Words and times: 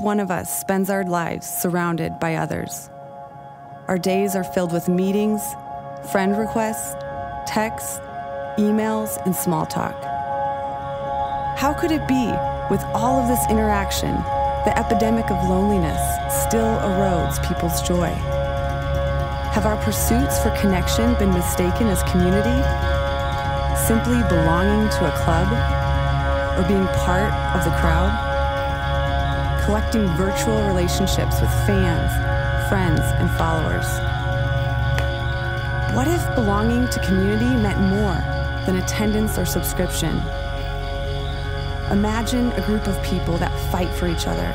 one 0.00 0.20
of 0.20 0.30
us 0.30 0.60
spends 0.60 0.88
our 0.88 1.04
lives 1.04 1.46
surrounded 1.46 2.18
by 2.18 2.36
others. 2.36 2.88
Our 3.86 3.98
days 3.98 4.34
are 4.34 4.44
filled 4.44 4.72
with 4.72 4.88
meetings, 4.88 5.42
friend 6.10 6.38
requests, 6.38 6.94
texts, 7.46 7.98
emails, 8.56 9.18
and 9.26 9.34
small 9.36 9.66
talk. 9.66 9.94
How 11.58 11.74
could 11.78 11.90
it 11.90 12.06
be, 12.08 12.26
with 12.70 12.82
all 12.94 13.20
of 13.20 13.28
this 13.28 13.44
interaction, 13.50 14.14
the 14.64 14.72
epidemic 14.78 15.30
of 15.30 15.48
loneliness 15.48 16.00
still 16.46 16.78
erodes 16.80 17.36
people's 17.46 17.82
joy? 17.82 18.08
Have 19.52 19.66
our 19.66 19.76
pursuits 19.84 20.40
for 20.40 20.56
connection 20.60 21.14
been 21.18 21.34
mistaken 21.34 21.88
as 21.88 22.02
community? 22.04 22.60
Simply 23.86 24.22
belonging 24.28 24.88
to 24.88 25.08
a 25.08 25.24
club? 25.24 25.48
Or 26.56 26.68
being 26.68 26.86
part 27.04 27.32
of 27.56 27.64
the 27.64 27.76
crowd? 27.80 28.29
Collecting 29.70 30.08
virtual 30.16 30.66
relationships 30.66 31.40
with 31.40 31.48
fans, 31.64 32.10
friends, 32.68 33.02
and 33.20 33.30
followers. 33.38 33.86
What 35.94 36.08
if 36.08 36.34
belonging 36.34 36.88
to 36.88 36.98
community 37.06 37.54
meant 37.54 37.78
more 37.78 38.18
than 38.66 38.82
attendance 38.82 39.38
or 39.38 39.44
subscription? 39.44 40.16
Imagine 41.92 42.50
a 42.50 42.66
group 42.66 42.88
of 42.88 43.00
people 43.04 43.38
that 43.38 43.56
fight 43.70 43.88
for 43.90 44.08
each 44.08 44.26
other, 44.26 44.52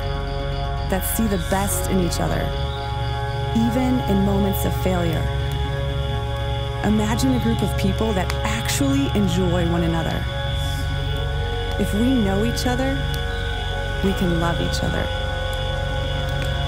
that 0.89 1.05
see 1.15 1.27
the 1.27 1.41
best 1.49 1.89
in 1.89 2.01
each 2.01 2.19
other 2.19 2.43
even 3.55 4.01
in 4.09 4.25
moments 4.25 4.65
of 4.65 4.75
failure. 4.83 5.23
Imagine 6.83 7.35
a 7.35 7.39
group 7.39 7.61
of 7.61 7.77
people 7.77 8.11
that 8.11 8.29
actually 8.43 9.07
enjoy 9.17 9.71
one 9.71 9.83
another. 9.83 10.21
If 11.79 11.93
we 11.93 12.13
know 12.13 12.43
each 12.43 12.67
other, 12.67 13.01
we 14.05 14.13
can 14.13 14.39
love 14.39 14.61
each 14.61 14.83
other. 14.83 15.03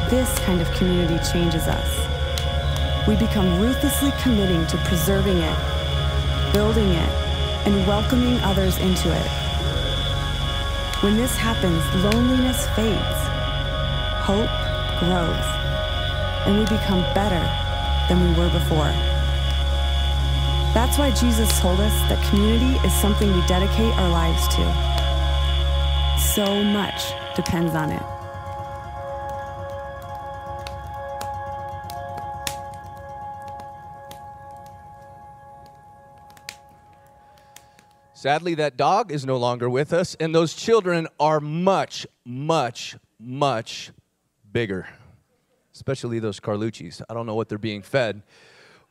This 0.10 0.28
kind 0.40 0.60
of 0.60 0.72
community 0.72 1.20
changes 1.32 1.68
us. 1.68 2.08
We 3.08 3.16
become 3.16 3.62
ruthlessly 3.62 4.12
committing 4.24 4.66
to 4.68 4.78
preserving 4.86 5.38
it, 5.38 5.58
building 6.52 6.90
it, 6.90 7.10
and 7.68 7.86
welcoming 7.86 8.40
others 8.40 8.78
into 8.80 9.14
it. 9.14 9.28
When 11.04 11.16
this 11.16 11.38
happens, 11.38 11.84
loneliness 12.04 12.68
fades, 12.76 13.20
hope 14.26 14.50
grows 15.00 15.46
and 16.48 16.58
we 16.58 16.66
become 16.66 17.02
better 17.14 17.44
than 18.10 18.20
we 18.24 18.40
were 18.40 18.50
before. 18.50 18.92
That's 20.74 20.98
why 20.98 21.12
Jesus 21.12 21.60
told 21.60 21.80
us 21.82 21.94
that 22.10 22.24
community 22.30 22.80
is 22.88 22.94
something 22.94 23.32
we 23.32 23.46
dedicate 23.46 23.94
our 24.00 24.10
lives 24.10 24.48
to. 24.56 24.88
So 26.20 26.64
much 26.64 27.14
depends 27.38 27.74
on 27.74 27.92
it. 27.92 28.04
Sadly, 38.14 38.56
that 38.56 38.76
dog 38.76 39.14
is 39.14 39.26
no 39.26 39.38
longer 39.38 39.70
with 39.70 39.94
us, 39.94 40.16
and 40.20 40.36
those 40.36 40.54
children 40.54 41.08
are 41.18 41.40
much, 41.40 42.06
much, 42.26 42.98
much 43.18 43.92
bigger 44.52 44.88
especially 45.78 46.18
those 46.18 46.40
Carlucci's. 46.40 47.04
I 47.08 47.14
don't 47.14 47.28
know 47.28 47.36
what 47.36 47.50
they're 47.50 47.60
being 47.60 47.84
fed. 47.84 48.24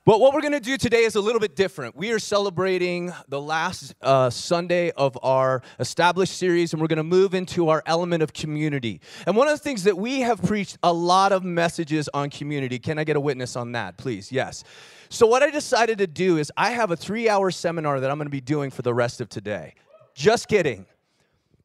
But 0.06 0.20
what 0.20 0.32
we're 0.32 0.40
going 0.40 0.52
to 0.52 0.60
do 0.60 0.76
today 0.76 1.02
is 1.02 1.16
a 1.16 1.20
little 1.20 1.40
bit 1.40 1.56
different. 1.56 1.96
We 1.96 2.12
are 2.12 2.20
celebrating 2.20 3.12
the 3.26 3.40
last 3.40 3.92
uh, 4.00 4.30
Sunday 4.30 4.92
of 4.92 5.18
our 5.20 5.62
established 5.80 6.38
series, 6.38 6.72
and 6.72 6.80
we're 6.80 6.86
going 6.86 6.98
to 6.98 7.02
move 7.02 7.34
into 7.34 7.70
our 7.70 7.82
element 7.86 8.22
of 8.22 8.32
community. 8.32 9.00
And 9.26 9.36
one 9.36 9.48
of 9.48 9.54
the 9.54 9.64
things 9.64 9.82
that 9.82 9.98
we 9.98 10.20
have 10.20 10.40
preached 10.40 10.78
a 10.84 10.92
lot 10.92 11.32
of 11.32 11.42
messages 11.42 12.08
on 12.14 12.30
community. 12.30 12.78
Can 12.78 13.00
I 13.00 13.04
get 13.04 13.16
a 13.16 13.20
witness 13.20 13.56
on 13.56 13.72
that, 13.72 13.96
please? 13.96 14.30
Yes. 14.30 14.62
So, 15.08 15.26
what 15.26 15.42
I 15.42 15.50
decided 15.50 15.98
to 15.98 16.06
do 16.06 16.36
is 16.36 16.52
I 16.56 16.70
have 16.70 16.92
a 16.92 16.96
three 16.96 17.28
hour 17.28 17.50
seminar 17.50 17.98
that 17.98 18.08
I'm 18.08 18.16
going 18.16 18.26
to 18.26 18.30
be 18.30 18.40
doing 18.40 18.70
for 18.70 18.82
the 18.82 18.94
rest 18.94 19.20
of 19.20 19.28
today. 19.28 19.74
Just 20.14 20.46
kidding. 20.46 20.86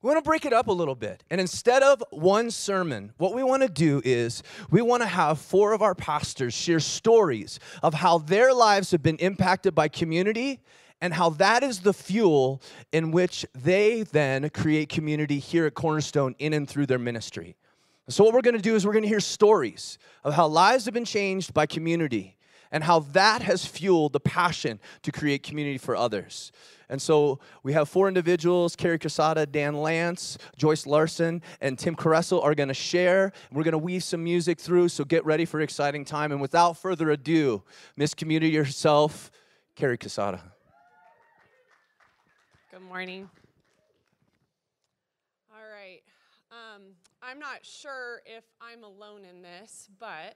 We 0.01 0.07
want 0.07 0.17
to 0.17 0.27
break 0.27 0.45
it 0.45 0.53
up 0.53 0.67
a 0.67 0.71
little 0.71 0.95
bit. 0.95 1.23
And 1.29 1.39
instead 1.39 1.83
of 1.83 2.03
one 2.09 2.49
sermon, 2.49 3.13
what 3.17 3.35
we 3.35 3.43
want 3.43 3.61
to 3.61 3.69
do 3.69 4.01
is 4.03 4.41
we 4.71 4.81
want 4.81 5.03
to 5.03 5.07
have 5.07 5.37
four 5.37 5.73
of 5.73 5.83
our 5.83 5.93
pastors 5.93 6.55
share 6.55 6.79
stories 6.79 7.59
of 7.83 7.93
how 7.93 8.17
their 8.17 8.51
lives 8.51 8.89
have 8.91 9.03
been 9.03 9.17
impacted 9.17 9.75
by 9.75 9.89
community 9.89 10.59
and 11.01 11.13
how 11.13 11.29
that 11.31 11.61
is 11.61 11.81
the 11.81 11.93
fuel 11.93 12.63
in 12.91 13.11
which 13.11 13.45
they 13.53 14.01
then 14.01 14.49
create 14.49 14.89
community 14.89 15.37
here 15.37 15.67
at 15.67 15.75
Cornerstone 15.75 16.35
in 16.39 16.53
and 16.53 16.67
through 16.67 16.87
their 16.87 16.99
ministry. 16.99 17.55
So, 18.09 18.23
what 18.23 18.33
we're 18.33 18.41
going 18.41 18.55
to 18.55 18.61
do 18.61 18.75
is 18.75 18.85
we're 18.85 18.93
going 18.93 19.03
to 19.03 19.09
hear 19.09 19.19
stories 19.19 19.99
of 20.23 20.33
how 20.33 20.47
lives 20.47 20.85
have 20.85 20.95
been 20.95 21.05
changed 21.05 21.53
by 21.53 21.67
community 21.67 22.37
and 22.71 22.83
how 22.83 22.99
that 22.99 23.41
has 23.43 23.65
fueled 23.65 24.13
the 24.13 24.19
passion 24.19 24.79
to 25.03 25.11
create 25.11 25.43
community 25.43 25.77
for 25.77 25.95
others. 25.95 26.51
And 26.91 27.01
so 27.01 27.39
we 27.63 27.71
have 27.71 27.87
four 27.87 28.09
individuals 28.09 28.75
Carrie 28.75 28.99
Casada, 28.99 29.49
Dan 29.49 29.77
Lance, 29.77 30.37
Joyce 30.57 30.85
Larson, 30.85 31.41
and 31.61 31.79
Tim 31.79 31.95
Caressel 31.95 32.43
are 32.43 32.53
going 32.53 32.67
to 32.67 32.75
share. 32.75 33.31
We're 33.49 33.63
going 33.63 33.71
to 33.71 33.77
weave 33.77 34.03
some 34.03 34.21
music 34.23 34.59
through, 34.59 34.89
so 34.89 35.05
get 35.05 35.25
ready 35.25 35.45
for 35.45 35.61
exciting 35.61 36.03
time. 36.03 36.33
And 36.33 36.41
without 36.41 36.73
further 36.73 37.09
ado, 37.09 37.63
Miss 37.95 38.13
Community 38.13 38.53
herself, 38.57 39.31
Carrie 39.75 39.97
Casada. 39.97 40.41
Good 42.69 42.81
morning. 42.81 43.29
All 45.49 45.63
right. 45.73 46.01
Um, 46.51 46.81
I'm 47.23 47.39
not 47.39 47.65
sure 47.65 48.21
if 48.25 48.43
I'm 48.61 48.83
alone 48.83 49.21
in 49.23 49.41
this, 49.41 49.87
but 49.97 50.35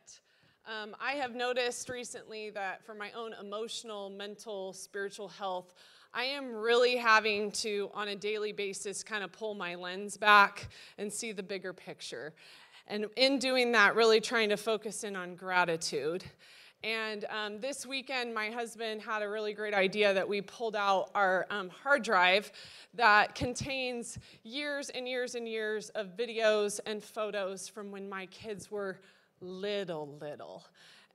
um, 0.67 0.95
I 1.01 1.11
have 1.13 1.35
noticed 1.35 1.89
recently 1.89 2.49
that 2.51 2.83
for 2.85 2.95
my 2.95 3.11
own 3.11 3.33
emotional, 3.39 4.09
mental, 4.09 4.73
spiritual 4.73 5.27
health, 5.27 5.75
I 6.17 6.23
am 6.23 6.55
really 6.55 6.95
having 6.95 7.51
to, 7.51 7.91
on 7.93 8.07
a 8.07 8.15
daily 8.15 8.53
basis, 8.53 9.03
kind 9.03 9.21
of 9.21 9.33
pull 9.33 9.53
my 9.53 9.75
lens 9.75 10.15
back 10.15 10.69
and 10.97 11.11
see 11.11 11.33
the 11.33 11.43
bigger 11.43 11.73
picture. 11.73 12.33
And 12.87 13.07
in 13.17 13.37
doing 13.37 13.73
that, 13.73 13.95
really 13.95 14.21
trying 14.21 14.47
to 14.47 14.55
focus 14.55 15.03
in 15.03 15.17
on 15.17 15.35
gratitude. 15.35 16.23
And 16.85 17.25
um, 17.25 17.59
this 17.59 17.85
weekend, 17.85 18.33
my 18.33 18.49
husband 18.49 19.01
had 19.01 19.23
a 19.23 19.27
really 19.27 19.51
great 19.51 19.73
idea 19.73 20.13
that 20.13 20.25
we 20.25 20.39
pulled 20.39 20.77
out 20.77 21.09
our 21.13 21.47
um, 21.49 21.69
hard 21.69 22.01
drive 22.01 22.49
that 22.93 23.35
contains 23.35 24.17
years 24.43 24.89
and 24.91 25.09
years 25.09 25.35
and 25.35 25.45
years 25.49 25.89
of 25.89 26.15
videos 26.15 26.79
and 26.85 27.03
photos 27.03 27.67
from 27.67 27.91
when 27.91 28.07
my 28.07 28.25
kids 28.27 28.71
were 28.71 29.01
little, 29.41 30.17
little. 30.21 30.63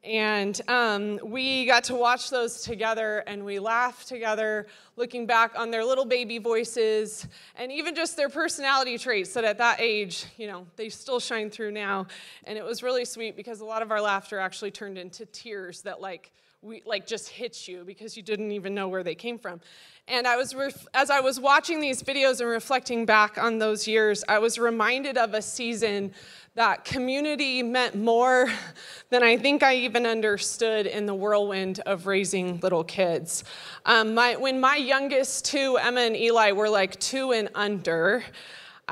And 0.02 0.58
um, 0.66 1.20
we 1.22 1.66
got 1.66 1.84
to 1.84 1.94
watch 1.94 2.30
those 2.30 2.62
together 2.62 3.22
and 3.26 3.44
we 3.44 3.58
laughed 3.58 4.08
together, 4.08 4.66
looking 4.96 5.26
back 5.26 5.58
on 5.58 5.70
their 5.70 5.84
little 5.84 6.06
baby 6.06 6.38
voices 6.38 7.26
and 7.56 7.70
even 7.70 7.94
just 7.94 8.16
their 8.16 8.30
personality 8.30 8.96
traits 8.96 9.34
that 9.34 9.44
at 9.44 9.58
that 9.58 9.78
age, 9.78 10.24
you 10.38 10.46
know, 10.46 10.66
they 10.76 10.88
still 10.88 11.20
shine 11.20 11.50
through 11.50 11.72
now. 11.72 12.06
And 12.44 12.56
it 12.56 12.64
was 12.64 12.82
really 12.82 13.04
sweet 13.04 13.36
because 13.36 13.60
a 13.60 13.64
lot 13.66 13.82
of 13.82 13.90
our 13.90 14.00
laughter 14.00 14.38
actually 14.38 14.70
turned 14.70 14.96
into 14.96 15.26
tears 15.26 15.82
that, 15.82 16.00
like, 16.00 16.32
we 16.62 16.82
like 16.84 17.06
just 17.06 17.28
hit 17.28 17.66
you 17.68 17.84
because 17.84 18.16
you 18.16 18.22
didn't 18.22 18.52
even 18.52 18.74
know 18.74 18.88
where 18.88 19.02
they 19.02 19.14
came 19.14 19.38
from. 19.38 19.60
And 20.10 20.26
I 20.26 20.36
was 20.36 20.56
as 20.92 21.08
I 21.08 21.20
was 21.20 21.38
watching 21.38 21.80
these 21.80 22.02
videos 22.02 22.40
and 22.40 22.48
reflecting 22.50 23.06
back 23.06 23.38
on 23.38 23.58
those 23.58 23.86
years, 23.86 24.24
I 24.28 24.40
was 24.40 24.58
reminded 24.58 25.16
of 25.16 25.34
a 25.34 25.42
season 25.42 26.12
that 26.56 26.84
community 26.84 27.62
meant 27.62 27.94
more 27.94 28.50
than 29.10 29.22
I 29.22 29.36
think 29.36 29.62
I 29.62 29.76
even 29.76 30.06
understood 30.06 30.86
in 30.86 31.06
the 31.06 31.14
whirlwind 31.14 31.78
of 31.86 32.08
raising 32.08 32.58
little 32.58 32.82
kids. 32.82 33.44
Um, 33.86 34.14
my, 34.14 34.34
when 34.34 34.58
my 34.58 34.74
youngest 34.76 35.44
two, 35.44 35.76
Emma 35.76 36.00
and 36.00 36.16
Eli, 36.16 36.50
were 36.52 36.68
like 36.68 36.98
two 36.98 37.30
and 37.30 37.48
under, 37.54 38.24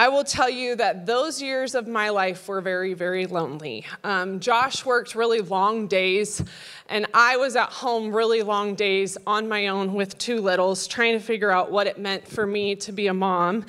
I 0.01 0.07
will 0.07 0.23
tell 0.23 0.49
you 0.49 0.77
that 0.77 1.07
those 1.07 1.43
years 1.43 1.75
of 1.75 1.89
my 1.89 2.11
life 2.11 2.47
were 2.47 2.61
very, 2.61 2.95
very 2.95 3.27
lonely. 3.27 3.85
Um, 4.05 4.39
Josh 4.39 4.87
worked 4.87 5.17
really 5.17 5.41
long 5.41 5.89
days, 5.89 6.41
and 6.89 7.05
I 7.13 7.37
was 7.37 7.57
at 7.57 7.71
home 7.71 8.15
really 8.15 8.43
long 8.43 8.77
days 8.77 9.19
on 9.27 9.49
my 9.49 9.67
own 9.67 9.95
with 9.95 10.17
two 10.17 10.41
littles, 10.41 10.87
trying 10.87 11.15
to 11.15 11.19
figure 11.19 11.51
out 11.51 11.73
what 11.73 11.89
it 11.89 11.99
meant 11.99 12.29
for 12.29 12.47
me 12.47 12.77
to 12.77 12.93
be 12.93 13.09
a 13.09 13.13
mom. 13.13 13.67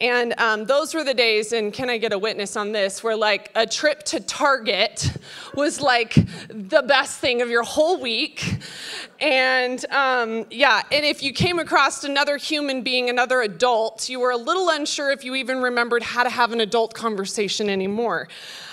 And 0.00 0.32
um, 0.38 0.64
those 0.64 0.94
were 0.94 1.04
the 1.04 1.12
days, 1.12 1.52
and 1.52 1.74
can 1.74 1.90
I 1.90 1.98
get 1.98 2.14
a 2.14 2.18
witness 2.18 2.56
on 2.56 2.72
this, 2.72 3.04
where 3.04 3.16
like 3.16 3.50
a 3.54 3.66
trip 3.66 4.02
to 4.04 4.20
Target 4.20 5.12
was 5.54 5.80
like 5.80 6.14
the 6.48 6.82
best 6.82 7.18
thing 7.18 7.42
of 7.42 7.50
your 7.50 7.62
whole 7.62 8.00
week. 8.00 8.60
And 9.20 9.84
um, 9.90 10.46
yeah, 10.50 10.82
and 10.90 11.04
if 11.04 11.22
you 11.22 11.34
came 11.34 11.58
across 11.58 12.04
another 12.04 12.38
human 12.38 12.80
being, 12.80 13.10
another 13.10 13.42
adult, 13.42 14.08
you 14.08 14.20
were 14.20 14.30
a 14.30 14.38
little 14.38 14.70
unsure 14.70 15.10
if 15.10 15.22
you 15.22 15.34
even 15.34 15.60
remembered 15.60 16.02
how 16.02 16.22
to 16.22 16.30
have 16.30 16.52
an 16.52 16.62
adult 16.62 16.94
conversation 16.94 17.68
anymore. 17.68 18.28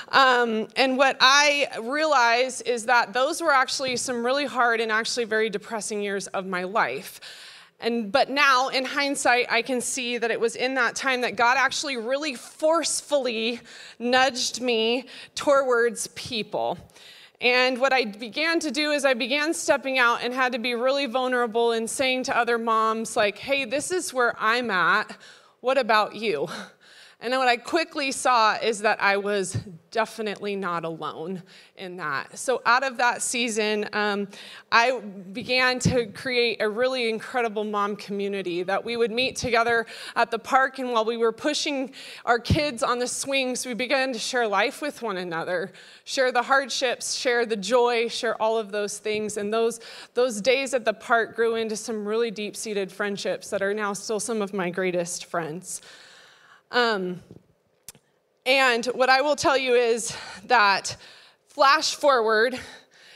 Um, 0.09 0.69
and 0.77 0.97
what 0.97 1.17
I 1.19 1.67
realize 1.81 2.61
is 2.61 2.85
that 2.85 3.11
those 3.11 3.41
were 3.41 3.51
actually 3.51 3.97
some 3.97 4.25
really 4.25 4.45
hard 4.45 4.79
and 4.79 4.93
actually 4.93 5.25
very 5.25 5.49
depressing 5.49 6.01
years 6.01 6.27
of 6.27 6.45
my 6.45 6.63
life. 6.63 7.19
And 7.79 8.11
but 8.11 8.29
now 8.29 8.69
in 8.69 8.85
hindsight, 8.85 9.51
I 9.51 9.61
can 9.61 9.81
see 9.81 10.17
that 10.17 10.31
it 10.31 10.39
was 10.39 10.55
in 10.55 10.73
that 10.75 10.95
time 10.95 11.21
that 11.21 11.35
God 11.35 11.57
actually 11.57 11.97
really 11.97 12.33
forcefully 12.33 13.61
nudged 13.99 14.61
me 14.61 15.05
towards 15.35 16.07
people. 16.07 16.77
And 17.39 17.77
what 17.79 17.93
I 17.93 18.05
began 18.05 18.59
to 18.61 18.71
do 18.71 18.91
is 18.91 19.05
I 19.05 19.13
began 19.13 19.53
stepping 19.53 19.99
out 19.99 20.23
and 20.23 20.33
had 20.33 20.53
to 20.53 20.59
be 20.59 20.73
really 20.73 21.05
vulnerable 21.05 21.71
and 21.71 21.87
saying 21.87 22.23
to 22.23 22.35
other 22.35 22.57
moms, 22.57 23.15
like, 23.15 23.37
hey, 23.37 23.65
this 23.65 23.91
is 23.91 24.11
where 24.11 24.35
I'm 24.39 24.71
at. 24.71 25.15
What 25.59 25.77
about 25.77 26.15
you? 26.15 26.47
And 27.19 27.33
then 27.33 27.39
what 27.39 27.47
I 27.47 27.57
quickly 27.57 28.11
saw 28.11 28.57
is 28.61 28.81
that 28.81 29.01
I 29.01 29.17
was 29.17 29.57
definitely 29.89 30.55
not 30.55 30.85
alone 30.85 31.41
in 31.75 31.97
that. 31.97 32.37
So, 32.37 32.61
out 32.63 32.83
of 32.83 32.97
that 32.97 33.23
season, 33.23 33.89
um, 33.91 34.27
I 34.71 34.99
began 34.99 35.79
to 35.79 36.05
create 36.05 36.61
a 36.61 36.69
really 36.69 37.09
incredible 37.09 37.63
mom 37.63 37.95
community 37.95 38.61
that 38.61 38.85
we 38.85 38.97
would 38.97 39.09
meet 39.09 39.35
together 39.35 39.87
at 40.15 40.29
the 40.29 40.37
park. 40.37 40.77
And 40.77 40.91
while 40.91 41.05
we 41.05 41.17
were 41.17 41.31
pushing 41.31 41.91
our 42.23 42.37
kids 42.37 42.83
on 42.83 42.99
the 42.99 43.07
swings, 43.07 43.65
we 43.65 43.73
began 43.73 44.13
to 44.13 44.19
share 44.19 44.47
life 44.47 44.79
with 44.79 45.01
one 45.01 45.17
another, 45.17 45.71
share 46.03 46.31
the 46.31 46.43
hardships, 46.43 47.15
share 47.15 47.47
the 47.47 47.57
joy, 47.57 48.09
share 48.09 48.39
all 48.39 48.59
of 48.59 48.71
those 48.71 48.99
things. 48.99 49.37
And 49.37 49.51
those, 49.51 49.79
those 50.13 50.39
days 50.39 50.75
at 50.75 50.85
the 50.85 50.93
park 50.93 51.35
grew 51.35 51.55
into 51.55 51.77
some 51.77 52.07
really 52.07 52.29
deep 52.29 52.55
seated 52.55 52.91
friendships 52.91 53.49
that 53.49 53.63
are 53.63 53.73
now 53.73 53.93
still 53.93 54.19
some 54.19 54.43
of 54.43 54.53
my 54.53 54.69
greatest 54.69 55.25
friends. 55.25 55.81
Um, 56.71 57.21
and 58.45 58.85
what 58.87 59.09
I 59.09 59.21
will 59.21 59.35
tell 59.35 59.57
you 59.57 59.73
is 59.75 60.15
that, 60.45 60.95
flash 61.47 61.95
forward, 61.95 62.59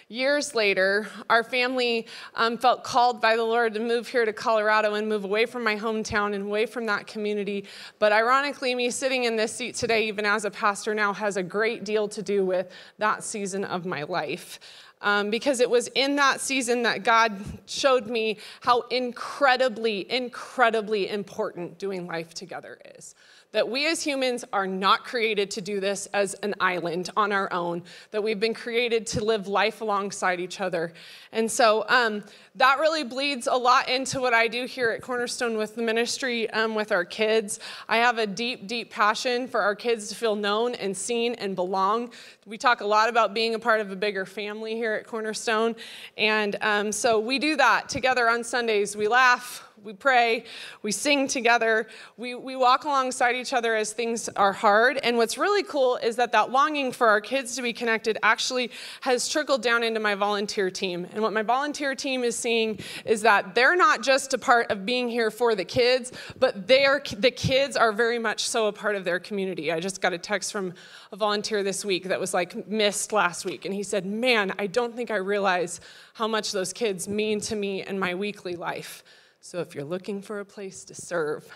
years 0.08 0.54
later, 0.54 1.08
our 1.30 1.44
family 1.44 2.08
um, 2.36 2.58
felt 2.58 2.84
called 2.84 3.22
by 3.22 3.36
the 3.36 3.44
Lord 3.44 3.74
to 3.74 3.80
move 3.80 4.08
here 4.08 4.26
to 4.26 4.34
Colorado 4.34 4.96
and 4.96 5.08
move 5.08 5.24
away 5.24 5.46
from 5.46 5.64
my 5.64 5.76
hometown 5.78 6.34
and 6.34 6.46
away 6.46 6.66
from 6.66 6.86
that 6.88 7.08
community. 7.08 7.66
But 7.98 8.12
ironically, 8.12 8.76
me 8.76 8.90
sitting 8.90 9.24
in 9.24 9.38
this 9.38 9.54
seat 9.54 9.76
today, 9.76 10.08
even 10.08 10.26
as 10.26 10.44
a 10.44 10.52
pastor 10.52 10.94
now, 10.94 11.14
has 11.14 11.38
a 11.38 11.44
great 11.44 11.86
deal 11.86 12.08
to 12.10 12.22
do 12.22 12.46
with 12.46 12.70
that 12.98 13.24
season 13.24 13.64
of 13.64 13.86
my 13.86 14.04
life. 14.04 14.60
Um, 15.04 15.32
because 15.32 15.62
it 15.62 15.70
was 15.70 15.88
in 15.96 16.18
that 16.18 16.42
season 16.42 16.84
that 16.84 17.04
God 17.04 17.36
showed 17.66 18.06
me 18.06 18.38
how 18.60 18.82
incredibly, 18.92 20.12
incredibly 20.12 21.10
important 21.10 21.80
doing 21.80 22.06
life 22.06 22.36
together 22.36 22.78
is 22.98 23.16
that 23.52 23.68
we 23.68 23.88
as 23.88 24.02
humans 24.02 24.46
are 24.54 24.68
not 24.68 25.04
created 25.04 25.52
to 25.52 25.62
do 25.62 25.80
this 25.80 26.06
as 26.08 26.34
an 26.36 26.56
island 26.60 27.10
on 27.18 27.32
our 27.32 27.52
own, 27.52 27.84
that 28.12 28.24
we've 28.24 28.40
been 28.40 28.54
created 28.54 29.06
to 29.08 29.24
live 29.24 29.48
life 29.48 29.82
alongside 29.82 30.40
each 30.40 30.62
other. 30.62 30.94
And 31.32 31.50
so 31.50 31.86
um, 31.90 32.24
that 32.56 32.80
really 32.80 33.04
bleeds 33.04 33.48
a 33.48 33.56
lot 33.56 33.90
into 33.90 34.20
what 34.20 34.34
I 34.34 34.48
do 34.48 34.66
here 34.66 34.92
at 34.92 35.02
Cornerstone 35.02 35.58
with 35.58 35.76
the 35.76 35.82
ministry 35.82 36.50
um, 36.52 36.76
with 36.76 36.92
our 36.92 37.06
kids. 37.06 37.60
I 37.88 37.98
have 37.98 38.18
a 38.18 38.28
deep, 38.28 38.68
deep 38.68 38.90
passion 38.92 39.48
for 39.48 39.62
our 39.62 39.76
kids 39.76 40.08
to 40.10 40.16
feel 40.16 40.36
known 40.36 40.76
and 40.76 40.96
seen 40.96 41.36
and 41.36 41.56
belong. 41.56 42.12
We 42.46 42.58
talk 42.58 42.82
a 42.82 42.86
lot 42.86 43.10
about 43.10 43.34
being 43.34 43.56
a 43.56 43.60
part 43.60 43.82
of 43.82 43.92
a 43.92 43.96
bigger 43.96 44.26
family 44.26 44.76
here 44.76 44.94
at 44.94 45.08
Cornerstone. 45.08 45.76
And 46.18 46.58
um, 46.62 46.92
so 46.92 47.20
we 47.20 47.40
do 47.40 47.56
that 47.56 47.88
together 47.88 48.30
on 48.30 48.44
Sundays. 48.44 48.96
We 48.96 49.08
laugh, 49.08 49.64
we 49.84 49.94
pray, 49.94 50.46
we 50.84 50.92
sing 50.92 51.28
together, 51.28 51.88
we, 52.18 52.36
we 52.36 52.56
walk 52.56 52.84
alongside 52.84 53.36
each 53.36 53.54
other 53.54 53.76
as 53.76 53.94
things 53.94 54.30
are 54.30 54.54
hard. 54.54 54.98
And 55.04 55.18
what's 55.18 55.38
really 55.38 55.64
cool 55.64 55.98
is 55.98 56.16
that 56.18 56.32
that 56.34 56.52
longing 56.52 56.92
for 56.92 57.08
our 57.08 57.22
kids 57.22 57.56
to 57.56 57.62
be 57.62 57.74
connected 57.74 58.18
actually 58.22 58.72
has 59.02 59.28
trickled 59.28 59.64
down 59.64 59.84
into 59.84 60.00
my 60.00 60.16
volunteer 60.16 60.70
team. 60.70 61.08
And 61.14 61.22
what 61.24 61.34
my 61.34 61.42
volunteer 61.42 61.96
team 61.96 62.24
is 62.24 62.36
seeing 62.36 62.80
is 63.06 63.22
that 63.22 63.56
they're 63.56 63.76
not 63.76 64.02
just 64.02 64.34
a 64.34 64.38
part 64.38 64.70
of 64.70 64.86
being 64.86 65.10
here 65.10 65.32
for 65.32 65.56
the 65.56 65.66
kids, 65.66 66.12
but 66.40 66.68
they 66.68 66.86
are, 66.86 67.02
the 67.18 67.32
kids 67.32 67.76
are 67.76 67.92
very 67.92 68.20
much 68.20 68.48
so 68.48 68.68
a 68.68 68.74
part 68.74 68.96
of 68.96 69.04
their 69.04 69.20
community. 69.20 69.72
I 69.72 69.80
just 69.80 70.02
got 70.02 70.14
a 70.14 70.18
text 70.18 70.52
from 70.52 70.74
a 71.12 71.16
volunteer 71.16 71.64
this 71.64 71.84
week 71.84 72.06
that 72.06 72.20
was 72.20 72.34
like 72.34 72.68
missed 72.68 73.12
last 73.12 73.46
week. 73.46 73.66
And 73.66 73.74
he 73.74 73.84
said, 73.84 74.06
Man, 74.06 74.54
I 74.60 74.68
don't 74.68 74.96
think 74.96 75.10
I 75.10 75.16
realize 75.16 75.82
how 76.14 76.28
much 76.28 76.52
those 76.52 76.72
kids 76.74 77.08
mean 77.08 77.42
to 77.42 77.56
me 77.56 77.86
in 77.86 77.98
my 77.98 78.14
weekly 78.14 78.56
life. 78.56 79.04
So 79.44 79.60
if 79.60 79.74
you're 79.74 79.84
looking 79.84 80.22
for 80.22 80.40
a 80.40 80.46
place 80.46 80.84
to 80.86 80.94
serve, 80.94 81.52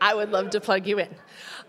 I 0.00 0.14
would 0.14 0.30
love 0.30 0.48
to 0.50 0.60
plug 0.60 0.86
you 0.86 1.00
in. 1.00 1.14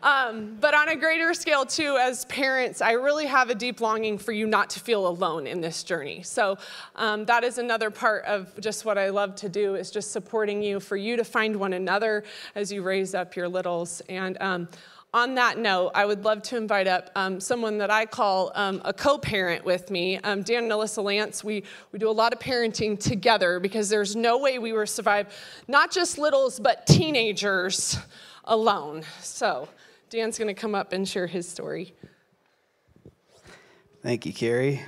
Um, 0.01 0.56
but 0.62 0.74
on 0.74 0.88
a 0.88 0.95
greater 0.95 1.33
scale, 1.33 1.65
too, 1.65 1.98
as 2.00 2.24
parents, 2.25 2.81
I 2.81 2.94
really 2.94 3.25
have 3.25 3.50
a 3.50 3.56
deep 3.56 3.81
longing 3.81 4.18
for 4.18 4.31
you 4.31 4.48
not 4.48 4.69
to 4.69 4.80
feel 4.80 5.06
alone 5.06 5.48
in 5.48 5.59
this 5.59 5.83
journey. 5.83 6.24
So 6.24 6.57
um, 6.95 7.25
that 7.25 7.44
is 7.44 7.57
another 7.57 7.92
part 7.92 8.24
of 8.24 8.57
just 8.62 8.86
what 8.86 8.98
I 8.98 9.09
love 9.09 9.36
to 9.36 9.50
do 9.50 9.75
is 9.75 9.92
just 9.92 10.12
supporting 10.12 10.63
you, 10.63 10.80
for 10.80 10.95
you 10.95 11.18
to 11.18 11.25
find 11.25 11.57
one 11.57 11.74
another 11.74 12.24
as 12.56 12.71
you 12.71 12.81
raise 12.81 13.13
up 13.13 13.36
your 13.36 13.50
littles. 13.50 14.01
And 14.07 14.38
um, 14.39 14.69
on 15.13 15.36
that 15.36 15.58
note, 15.58 15.92
I 15.94 16.06
would 16.06 16.24
love 16.24 16.42
to 16.44 16.58
invite 16.58 16.88
up 16.88 17.10
um, 17.16 17.42
someone 17.42 17.78
that 17.80 17.92
I 17.92 18.06
call 18.06 18.52
um, 18.56 18.81
a 18.86 18.94
co 18.94 19.18
parent 19.18 19.66
with 19.66 19.92
me. 19.92 20.18
Um, 20.19 20.42
Dan 20.42 20.63
and 20.63 20.72
Alyssa 20.72 21.04
Lance, 21.04 21.44
we, 21.44 21.63
we 21.92 22.00
do 22.00 22.10
a 22.10 22.12
lot 22.12 22.31
of 22.31 22.40
parenting 22.40 22.98
together 22.98 23.60
because 23.60 23.90
there's 23.90 24.16
no 24.16 24.38
way 24.38 24.58
we 24.58 24.72
will 24.72 24.88
survive 24.88 25.28
not 25.68 25.92
just 25.92 26.18
littles, 26.18 26.60
but 26.60 26.88
teenagers 26.88 27.98
alone. 28.46 29.04
So, 29.22 29.68
Dan's 30.10 30.38
going 30.38 30.48
to 30.48 30.60
come 30.60 30.75
up 30.75 30.94
and 30.94 31.08
share 31.08 31.28
his 31.28 31.48
story. 31.48 31.94
Thank 34.02 34.25
you, 34.25 34.34
Carrie. 34.34 34.81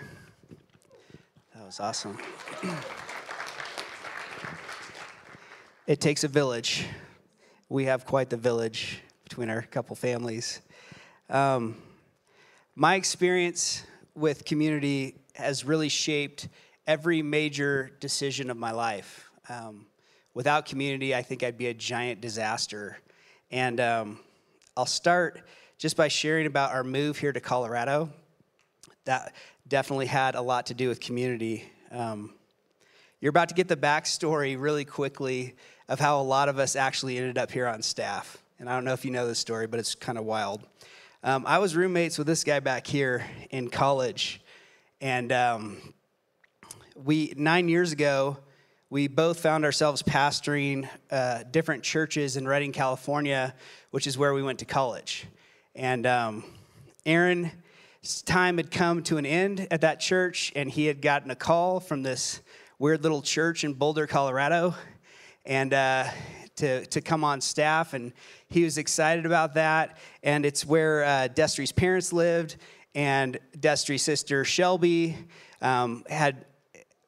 That 1.54 1.66
was 1.66 1.82
awesome. 1.82 2.18
it 5.88 6.00
takes 6.00 6.24
a 6.24 6.30
village. 6.30 6.88
We 7.68 7.86
have 7.86 8.06
quite 8.06 8.30
the 8.30 8.38
village 8.38 9.02
between 9.34 9.50
our 9.50 9.64
couple 9.64 9.96
families. 9.96 10.62
Um, 11.28 11.76
my 12.76 12.94
experience 12.94 13.82
with 14.14 14.46
community 14.46 15.16
has 15.34 15.66
really 15.66 15.90
shaped 15.90 16.50
every 16.86 17.24
major 17.24 17.90
decision 18.00 18.52
of 18.52 18.58
my 18.58 18.70
life. 18.70 19.32
Um, 19.50 19.88
without 20.36 20.68
community, 20.68 21.16
I 21.16 21.24
think 21.24 21.42
I'd 21.42 21.58
be 21.58 21.66
a 21.66 21.74
giant 21.74 22.22
disaster. 22.22 23.00
And 23.50 23.80
um, 23.80 24.20
I'll 24.78 24.86
start 24.86 25.42
just 25.80 25.98
by 25.98 26.10
sharing 26.10 26.46
about 26.46 26.72
our 26.72 26.84
move 26.84 27.18
here 27.18 27.34
to 27.34 27.40
Colorado. 27.40 28.12
That 29.06 29.34
definitely 29.68 30.06
had 30.06 30.36
a 30.36 30.42
lot 30.44 30.68
to 30.68 30.76
do 30.76 30.90
with 30.90 31.00
community. 31.00 31.68
Um, 31.90 32.36
you're 33.20 33.32
about 33.32 33.50
to 33.50 33.56
get 33.56 33.68
the 33.68 33.78
backstory 33.78 34.62
really 34.62 34.86
quickly 34.86 35.56
of 35.90 36.00
how 36.00 36.22
a 36.22 36.22
lot 36.22 36.50
of 36.50 36.60
us 36.60 36.76
actually 36.76 37.18
ended 37.18 37.40
up 37.40 37.50
here 37.50 37.66
on 37.66 37.82
staff. 37.82 38.43
And 38.64 38.70
I 38.70 38.76
don't 38.76 38.86
know 38.86 38.94
if 38.94 39.04
you 39.04 39.12
know 39.12 39.28
this 39.28 39.40
story, 39.40 39.68
but 39.68 39.78
it's 39.78 39.94
kind 39.94 40.18
of 40.18 40.24
wild. 40.24 40.64
Um, 41.22 41.44
I 41.46 41.60
was 41.60 41.76
roommates 41.76 42.18
with 42.18 42.28
this 42.28 42.46
guy 42.46 42.62
back 42.62 42.88
here 42.88 43.26
in 43.50 43.70
college. 43.70 44.40
And 45.02 45.34
um, 45.34 45.94
we, 46.96 47.34
nine 47.36 47.68
years 47.68 47.92
ago, 47.92 48.38
we 48.90 49.10
both 49.10 49.42
found 49.42 49.66
ourselves 49.66 50.02
pastoring 50.02 50.88
uh, 51.12 51.44
different 51.52 51.84
churches 51.84 52.38
in 52.38 52.48
Redding, 52.48 52.72
California, 52.72 53.54
which 53.92 54.08
is 54.08 54.18
where 54.18 54.34
we 54.34 54.42
went 54.42 54.60
to 54.60 54.66
college. 54.66 55.26
And 55.76 56.08
um, 56.08 56.46
Aaron's 57.06 58.22
time 58.26 58.56
had 58.56 58.72
come 58.72 59.04
to 59.04 59.18
an 59.18 59.26
end 59.26 59.68
at 59.72 59.82
that 59.82 60.00
church, 60.00 60.54
and 60.56 60.72
he 60.72 60.86
had 60.86 61.02
gotten 61.02 61.32
a 61.32 61.36
call 61.36 61.82
from 61.82 62.02
this 62.02 62.40
weird 62.80 63.04
little 63.04 63.22
church 63.22 63.66
in 63.66 63.74
Boulder, 63.74 64.08
Colorado. 64.08 64.74
And 65.44 65.74
uh, 65.74 66.06
to, 66.58 66.86
to 66.88 67.02
come 67.02 67.24
on 67.24 67.42
staff, 67.42 67.94
and 67.94 68.14
he 68.50 68.64
was 68.64 68.78
excited 68.78 69.26
about 69.26 69.56
that. 69.56 69.98
And 70.22 70.46
it's 70.46 70.66
where 70.66 71.04
uh, 71.04 71.28
Destry's 71.34 71.72
parents 71.72 72.14
lived, 72.14 72.58
and 72.96 73.40
Destry's 73.58 74.04
sister 74.04 74.46
Shelby 74.46 75.18
um, 75.62 76.04
had 76.10 76.46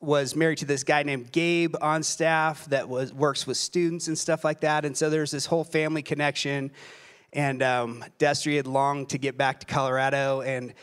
was 0.02 0.36
married 0.36 0.60
to 0.60 0.66
this 0.66 0.84
guy 0.84 1.04
named 1.04 1.32
Gabe 1.32 1.76
on 1.82 2.04
staff 2.04 2.66
that 2.66 2.88
was 2.88 3.12
works 3.12 3.48
with 3.48 3.58
students 3.58 4.08
and 4.08 4.18
stuff 4.18 4.44
like 4.44 4.62
that. 4.62 4.86
And 4.86 4.96
so 4.96 5.10
there's 5.10 5.32
this 5.32 5.48
whole 5.48 5.64
family 5.64 6.04
connection. 6.04 6.72
And 7.34 7.64
um, 7.64 8.06
Destry 8.20 8.56
had 8.56 8.68
longed 8.68 9.10
to 9.10 9.18
get 9.18 9.38
back 9.38 9.60
to 9.62 9.66
Colorado, 9.66 10.42
and 10.42 10.74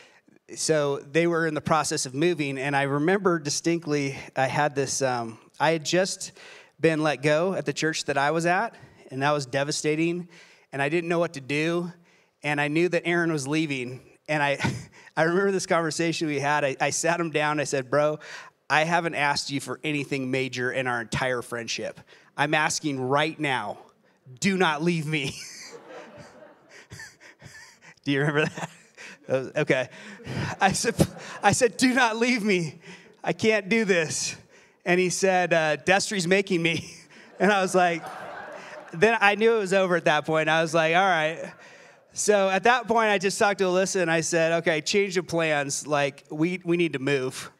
so 0.55 0.97
they 0.97 1.25
were 1.25 1.47
in 1.47 1.55
the 1.55 1.61
process 1.61 2.05
of 2.05 2.13
moving. 2.13 2.59
And 2.59 2.75
I 2.75 2.83
remember 2.83 3.39
distinctly, 3.39 4.17
I 4.35 4.47
had 4.47 4.75
this. 4.75 5.01
Um, 5.01 5.39
I 5.59 5.71
had 5.71 5.85
just 5.85 6.33
been 6.79 7.03
let 7.03 7.21
go 7.21 7.53
at 7.53 7.65
the 7.65 7.73
church 7.73 8.05
that 8.05 8.17
I 8.17 8.31
was 8.31 8.45
at, 8.45 8.75
and 9.09 9.21
that 9.21 9.31
was 9.31 9.45
devastating. 9.45 10.27
And 10.71 10.81
I 10.81 10.89
didn't 10.89 11.07
know 11.07 11.19
what 11.19 11.33
to 11.33 11.41
do. 11.41 11.91
And 12.41 12.59
I 12.59 12.67
knew 12.67 12.89
that 12.89 13.03
Aaron 13.05 13.31
was 13.31 13.47
leaving. 13.47 14.01
And 14.27 14.41
I, 14.41 14.57
I 15.17 15.23
remember 15.23 15.51
this 15.51 15.65
conversation 15.65 16.27
we 16.27 16.39
had. 16.39 16.63
I, 16.63 16.75
I 16.81 16.89
sat 16.89 17.19
him 17.19 17.29
down. 17.29 17.59
I 17.59 17.63
said, 17.63 17.89
Bro, 17.89 18.19
I 18.69 18.83
haven't 18.85 19.15
asked 19.15 19.51
you 19.51 19.59
for 19.59 19.79
anything 19.83 20.31
major 20.31 20.71
in 20.71 20.87
our 20.87 21.01
entire 21.01 21.41
friendship. 21.41 21.99
I'm 22.35 22.53
asking 22.53 22.99
right 22.99 23.39
now, 23.39 23.77
do 24.39 24.57
not 24.57 24.81
leave 24.81 25.05
me. 25.05 25.35
do 28.03 28.11
you 28.11 28.19
remember 28.19 28.45
that? 28.45 28.69
Okay. 29.29 29.87
I 30.59 30.73
said, 30.73 30.95
I 31.41 31.53
said, 31.53 31.77
do 31.77 31.93
not 31.93 32.17
leave 32.17 32.43
me. 32.43 32.81
I 33.23 33.31
can't 33.31 33.69
do 33.69 33.85
this. 33.85 34.35
And 34.85 34.99
he 34.99 35.09
said, 35.09 35.53
uh, 35.53 35.77
Destry's 35.77 36.27
making 36.27 36.61
me. 36.61 36.89
And 37.39 37.51
I 37.51 37.61
was 37.61 37.73
like, 37.73 38.03
then 38.93 39.17
I 39.19 39.35
knew 39.35 39.55
it 39.55 39.59
was 39.59 39.73
over 39.73 39.95
at 39.95 40.05
that 40.05 40.23
point. 40.25 40.47
I 40.47 40.61
was 40.61 40.73
like, 40.73 40.95
all 40.95 41.01
right. 41.01 41.51
So 42.13 42.47
at 42.47 42.63
that 42.63 42.87
point, 42.87 43.09
I 43.09 43.17
just 43.17 43.39
talked 43.39 43.57
to 43.57 43.65
Alyssa 43.65 44.01
and 44.01 44.09
I 44.09 44.21
said, 44.21 44.53
okay, 44.59 44.81
change 44.81 45.17
of 45.17 45.27
plans. 45.27 45.87
Like, 45.87 46.23
we, 46.29 46.61
we 46.63 46.77
need 46.77 46.93
to 46.93 46.99
move. 46.99 47.51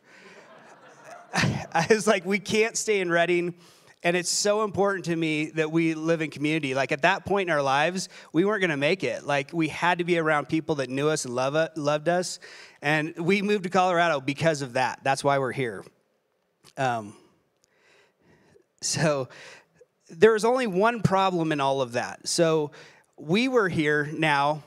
I 1.34 1.88
was 1.90 2.06
like, 2.06 2.24
we 2.24 2.38
can't 2.38 2.78
stay 2.78 3.02
in 3.02 3.10
Redding. 3.10 3.56
And 4.04 4.16
it's 4.16 4.30
so 4.30 4.64
important 4.64 5.06
to 5.06 5.16
me 5.16 5.46
that 5.52 5.72
we 5.72 5.96
live 5.96 6.22
in 6.22 6.30
community. 6.30 6.76
Like 6.76 6.92
at 6.92 7.02
that 7.02 7.26
point 7.26 7.50
in 7.50 7.54
our 7.54 7.62
lives, 7.62 8.10
we 8.32 8.46
weren't 8.46 8.62
to 8.64 8.78
make 8.78 9.04
it. 9.04 9.26
Like 9.26 9.52
we 9.54 9.70
had 9.70 9.98
to 9.98 10.04
be 10.04 10.20
around 10.20 10.50
people 10.50 10.76
that 10.76 10.90
knew 10.90 11.10
us 11.10 11.26
and 11.26 11.34
love, 11.34 11.70
loved 11.78 12.10
us. 12.10 12.40
And 12.82 13.16
we 13.18 13.42
moved 13.42 13.64
to 13.64 13.70
Colorado 13.70 14.20
because 14.20 14.62
of 14.62 14.74
that. 14.74 15.00
That's 15.04 15.24
why 15.24 15.40
we're 15.40 15.54
here. 15.54 15.84
Um, 16.78 17.16
so 18.82 19.30
there 20.10 20.36
is 20.36 20.46
only 20.46 20.68
one 20.68 21.02
problem 21.02 21.52
in 21.52 21.60
all 21.60 21.82
of 21.82 21.94
that. 21.94 22.28
So 22.28 22.72
we 23.18 23.48
were 23.48 23.70
here 23.70 24.10
now, 24.14 24.64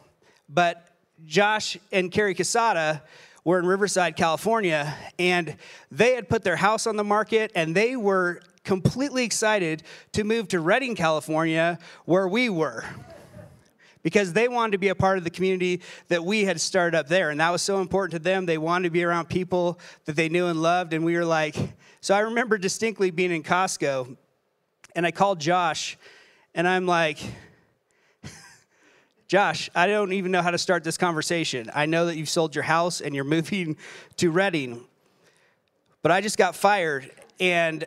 but 0.48 0.88
Josh 1.24 1.76
and 1.92 2.10
Carrie 2.10 2.34
Casada 2.34 3.02
were 3.44 3.58
in 3.58 3.66
Riverside, 3.66 4.16
California, 4.16 4.94
and 5.18 5.56
they 5.90 6.14
had 6.14 6.28
put 6.28 6.42
their 6.42 6.56
house 6.56 6.86
on 6.86 6.96
the 6.96 7.04
market 7.04 7.52
and 7.54 7.74
they 7.74 7.96
were 7.96 8.40
completely 8.64 9.24
excited 9.24 9.82
to 10.12 10.24
move 10.24 10.48
to 10.48 10.60
Redding, 10.60 10.96
California, 10.96 11.78
where 12.04 12.26
we 12.26 12.48
were. 12.48 12.84
Because 14.02 14.32
they 14.32 14.46
wanted 14.46 14.72
to 14.72 14.78
be 14.78 14.88
a 14.88 14.94
part 14.94 15.18
of 15.18 15.24
the 15.24 15.30
community 15.30 15.80
that 16.08 16.24
we 16.24 16.44
had 16.44 16.60
started 16.60 16.96
up 16.96 17.08
there. 17.08 17.30
And 17.30 17.40
that 17.40 17.50
was 17.50 17.62
so 17.62 17.80
important 17.80 18.12
to 18.12 18.18
them. 18.20 18.46
They 18.46 18.58
wanted 18.58 18.84
to 18.84 18.90
be 18.90 19.02
around 19.02 19.28
people 19.28 19.80
that 20.04 20.14
they 20.14 20.28
knew 20.28 20.46
and 20.46 20.62
loved. 20.62 20.92
And 20.92 21.04
we 21.04 21.16
were 21.16 21.24
like, 21.24 21.56
so 22.06 22.14
I 22.14 22.20
remember 22.20 22.56
distinctly 22.56 23.10
being 23.10 23.32
in 23.32 23.42
Costco 23.42 24.16
and 24.94 25.04
I 25.04 25.10
called 25.10 25.40
Josh 25.40 25.98
and 26.54 26.68
I'm 26.68 26.86
like, 26.86 27.18
Josh, 29.26 29.68
I 29.74 29.88
don't 29.88 30.12
even 30.12 30.30
know 30.30 30.40
how 30.40 30.52
to 30.52 30.58
start 30.58 30.84
this 30.84 30.96
conversation. 30.96 31.68
I 31.74 31.86
know 31.86 32.06
that 32.06 32.16
you've 32.16 32.28
sold 32.28 32.54
your 32.54 32.62
house 32.62 33.00
and 33.00 33.12
you're 33.12 33.24
moving 33.38 33.76
to 34.18 34.30
Redding, 34.30 34.84
but 36.02 36.12
I 36.12 36.20
just 36.20 36.38
got 36.38 36.54
fired 36.54 37.10
and 37.40 37.84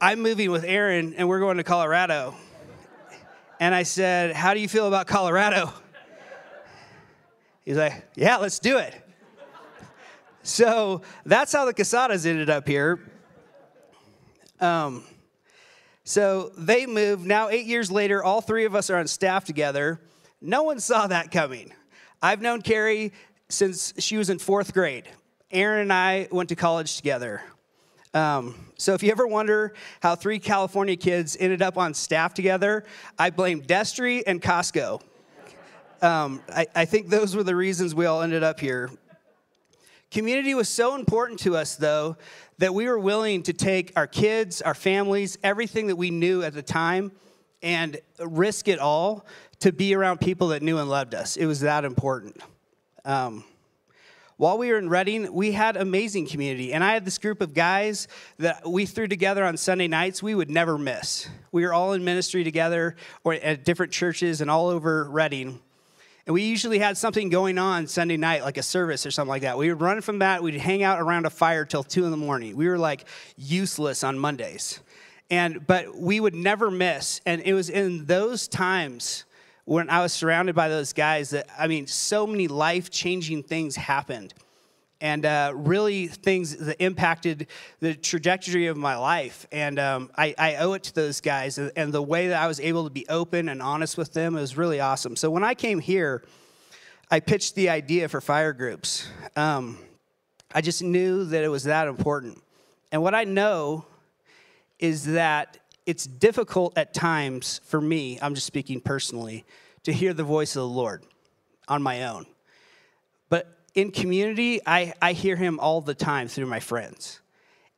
I'm 0.00 0.20
moving 0.20 0.52
with 0.52 0.62
Aaron 0.62 1.14
and 1.14 1.28
we're 1.28 1.40
going 1.40 1.56
to 1.56 1.64
Colorado. 1.64 2.36
And 3.58 3.74
I 3.74 3.82
said, 3.82 4.36
How 4.36 4.54
do 4.54 4.60
you 4.60 4.68
feel 4.68 4.86
about 4.86 5.08
Colorado? 5.08 5.72
He's 7.64 7.78
like, 7.78 8.10
Yeah, 8.14 8.36
let's 8.36 8.60
do 8.60 8.78
it. 8.78 8.94
So 10.44 11.02
that's 11.24 11.52
how 11.52 11.64
the 11.64 11.74
Casadas 11.74 12.26
ended 12.26 12.48
up 12.48 12.68
here. 12.68 13.00
Um, 14.60 15.04
so 16.04 16.52
they 16.56 16.86
moved. 16.86 17.26
Now, 17.26 17.48
eight 17.48 17.66
years 17.66 17.90
later, 17.90 18.22
all 18.22 18.40
three 18.40 18.64
of 18.64 18.74
us 18.74 18.90
are 18.90 18.96
on 18.96 19.06
staff 19.06 19.44
together. 19.44 20.00
No 20.40 20.62
one 20.62 20.80
saw 20.80 21.06
that 21.08 21.30
coming. 21.30 21.72
I've 22.22 22.40
known 22.40 22.62
Carrie 22.62 23.12
since 23.48 23.92
she 23.98 24.16
was 24.16 24.30
in 24.30 24.38
fourth 24.38 24.72
grade. 24.72 25.08
Aaron 25.50 25.82
and 25.82 25.92
I 25.92 26.28
went 26.30 26.48
to 26.50 26.56
college 26.56 26.96
together. 26.96 27.42
Um, 28.14 28.54
so 28.78 28.94
if 28.94 29.02
you 29.02 29.10
ever 29.10 29.26
wonder 29.26 29.74
how 30.00 30.14
three 30.14 30.38
California 30.38 30.96
kids 30.96 31.36
ended 31.38 31.60
up 31.60 31.76
on 31.76 31.92
staff 31.92 32.34
together, 32.34 32.84
I 33.18 33.30
blame 33.30 33.62
Destry 33.62 34.22
and 34.26 34.40
Costco. 34.40 35.02
Um, 36.02 36.42
I, 36.48 36.66
I 36.74 36.84
think 36.84 37.08
those 37.08 37.34
were 37.34 37.42
the 37.42 37.56
reasons 37.56 37.94
we 37.94 38.06
all 38.06 38.22
ended 38.22 38.42
up 38.42 38.60
here. 38.60 38.90
Community 40.10 40.54
was 40.54 40.68
so 40.68 40.94
important 40.94 41.40
to 41.40 41.56
us, 41.56 41.76
though, 41.76 42.16
that 42.58 42.72
we 42.72 42.86
were 42.86 42.98
willing 42.98 43.42
to 43.44 43.52
take 43.52 43.92
our 43.96 44.06
kids, 44.06 44.62
our 44.62 44.74
families, 44.74 45.36
everything 45.42 45.88
that 45.88 45.96
we 45.96 46.10
knew 46.10 46.42
at 46.42 46.54
the 46.54 46.62
time, 46.62 47.12
and 47.62 47.98
risk 48.20 48.68
it 48.68 48.78
all 48.78 49.26
to 49.60 49.72
be 49.72 49.94
around 49.94 50.20
people 50.20 50.48
that 50.48 50.62
knew 50.62 50.78
and 50.78 50.88
loved 50.88 51.14
us. 51.14 51.36
It 51.36 51.46
was 51.46 51.60
that 51.60 51.84
important. 51.84 52.36
Um, 53.04 53.44
while 54.36 54.58
we 54.58 54.70
were 54.70 54.76
in 54.76 54.90
Redding, 54.90 55.32
we 55.32 55.52
had 55.52 55.78
amazing 55.78 56.26
community. 56.26 56.74
And 56.74 56.84
I 56.84 56.92
had 56.92 57.06
this 57.06 57.16
group 57.16 57.40
of 57.40 57.54
guys 57.54 58.06
that 58.38 58.68
we 58.68 58.84
threw 58.84 59.08
together 59.08 59.42
on 59.44 59.56
Sunday 59.56 59.88
nights 59.88 60.22
we 60.22 60.34
would 60.34 60.50
never 60.50 60.76
miss. 60.76 61.26
We 61.52 61.64
were 61.64 61.72
all 61.72 61.94
in 61.94 62.04
ministry 62.04 62.44
together 62.44 62.96
or 63.24 63.32
at 63.34 63.64
different 63.64 63.92
churches 63.92 64.42
and 64.42 64.50
all 64.50 64.68
over 64.68 65.08
Redding. 65.08 65.60
And 66.26 66.34
we 66.34 66.42
usually 66.42 66.80
had 66.80 66.98
something 66.98 67.28
going 67.28 67.56
on 67.56 67.86
Sunday 67.86 68.16
night, 68.16 68.42
like 68.42 68.56
a 68.56 68.62
service 68.62 69.06
or 69.06 69.12
something 69.12 69.28
like 69.28 69.42
that. 69.42 69.56
We 69.56 69.68
would 69.72 69.80
run 69.80 70.00
from 70.00 70.18
that. 70.18 70.42
We'd 70.42 70.56
hang 70.56 70.82
out 70.82 71.00
around 71.00 71.24
a 71.24 71.30
fire 71.30 71.64
till 71.64 71.84
two 71.84 72.04
in 72.04 72.10
the 72.10 72.16
morning. 72.16 72.56
We 72.56 72.68
were 72.68 72.78
like 72.78 73.04
useless 73.36 74.02
on 74.02 74.18
Mondays. 74.18 74.80
And 75.30 75.64
but 75.66 75.96
we 75.96 76.18
would 76.18 76.34
never 76.34 76.70
miss. 76.70 77.20
And 77.26 77.40
it 77.42 77.54
was 77.54 77.70
in 77.70 78.06
those 78.06 78.48
times 78.48 79.24
when 79.66 79.88
I 79.88 80.00
was 80.00 80.12
surrounded 80.12 80.54
by 80.54 80.68
those 80.68 80.92
guys 80.92 81.30
that, 81.30 81.48
I 81.58 81.68
mean, 81.68 81.86
so 81.86 82.26
many 82.26 82.48
life 82.48 82.90
changing 82.90 83.44
things 83.44 83.76
happened. 83.76 84.34
And 85.00 85.26
uh, 85.26 85.52
really, 85.54 86.06
things 86.06 86.56
that 86.56 86.82
impacted 86.82 87.48
the 87.80 87.94
trajectory 87.94 88.68
of 88.68 88.78
my 88.78 88.96
life. 88.96 89.46
And 89.52 89.78
um, 89.78 90.10
I, 90.16 90.34
I, 90.38 90.56
owe 90.56 90.72
it 90.72 90.84
to 90.84 90.94
those 90.94 91.20
guys. 91.20 91.58
And 91.58 91.92
the 91.92 92.00
way 92.00 92.28
that 92.28 92.42
I 92.42 92.46
was 92.46 92.60
able 92.60 92.84
to 92.84 92.90
be 92.90 93.06
open 93.08 93.50
and 93.50 93.60
honest 93.60 93.98
with 93.98 94.14
them 94.14 94.34
was 94.34 94.56
really 94.56 94.80
awesome. 94.80 95.14
So 95.14 95.30
when 95.30 95.44
I 95.44 95.52
came 95.52 95.80
here, 95.80 96.22
I 97.10 97.20
pitched 97.20 97.54
the 97.54 97.68
idea 97.68 98.08
for 98.08 98.22
fire 98.22 98.54
groups. 98.54 99.06
Um, 99.36 99.78
I 100.54 100.62
just 100.62 100.82
knew 100.82 101.24
that 101.26 101.44
it 101.44 101.48
was 101.48 101.64
that 101.64 101.88
important. 101.88 102.42
And 102.90 103.02
what 103.02 103.14
I 103.14 103.24
know 103.24 103.84
is 104.78 105.04
that 105.12 105.58
it's 105.86 106.06
difficult 106.06 106.76
at 106.76 106.94
times 106.94 107.60
for 107.64 107.80
me, 107.80 108.18
I'm 108.20 108.34
just 108.34 108.46
speaking 108.46 108.80
personally, 108.80 109.44
to 109.84 109.92
hear 109.92 110.12
the 110.12 110.24
voice 110.24 110.56
of 110.56 110.62
the 110.62 110.68
Lord 110.68 111.04
on 111.68 111.82
my 111.82 112.04
own. 112.04 112.26
In 113.76 113.92
community, 113.92 114.60
I, 114.66 114.94
I 115.00 115.12
hear 115.12 115.36
him 115.36 115.60
all 115.60 115.80
the 115.80 115.94
time 115.94 116.26
through 116.26 116.46
my 116.46 116.60
friends. 116.60 117.20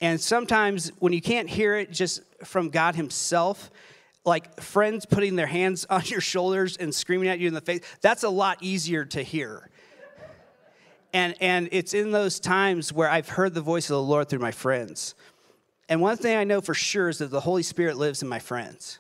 And 0.01 0.21
sometimes 0.21 0.93
when 1.01 1.13
you 1.13 1.21
can't 1.21 1.51
hear 1.51 1.77
it 1.77 1.91
just 1.91 2.23
from 2.45 2.71
God 2.71 2.95
Himself, 2.95 3.71
like 4.25 4.61
friends 4.61 5.07
putting 5.07 5.35
their 5.37 5.47
hands 5.47 5.87
on 5.91 6.03
your 6.07 6.21
shoulders 6.21 6.77
and 6.77 6.95
screaming 6.95 7.29
at 7.29 7.41
you 7.41 7.49
in 7.49 7.55
the 7.55 7.61
face, 7.61 7.81
that's 8.01 8.23
a 8.23 8.29
lot 8.29 8.59
easier 8.63 9.05
to 9.07 9.23
hear. 9.23 9.69
And, 11.13 11.35
and 11.41 11.69
it's 11.73 11.95
in 11.95 12.13
those 12.13 12.39
times 12.39 12.93
where 12.93 13.11
I've 13.11 13.29
heard 13.29 13.55
the 13.55 13.61
voice 13.61 13.91
of 13.91 13.95
the 13.95 14.03
Lord 14.03 14.29
through 14.29 14.39
my 14.39 14.53
friends. 14.53 15.15
And 15.89 16.01
one 16.01 16.17
thing 16.17 16.37
I 16.37 16.45
know 16.45 16.61
for 16.61 16.75
sure 16.75 17.09
is 17.09 17.19
that 17.19 17.31
the 17.31 17.41
Holy 17.41 17.63
Spirit 17.63 17.97
lives 17.97 18.23
in 18.23 18.29
my 18.29 18.39
friends. 18.39 18.99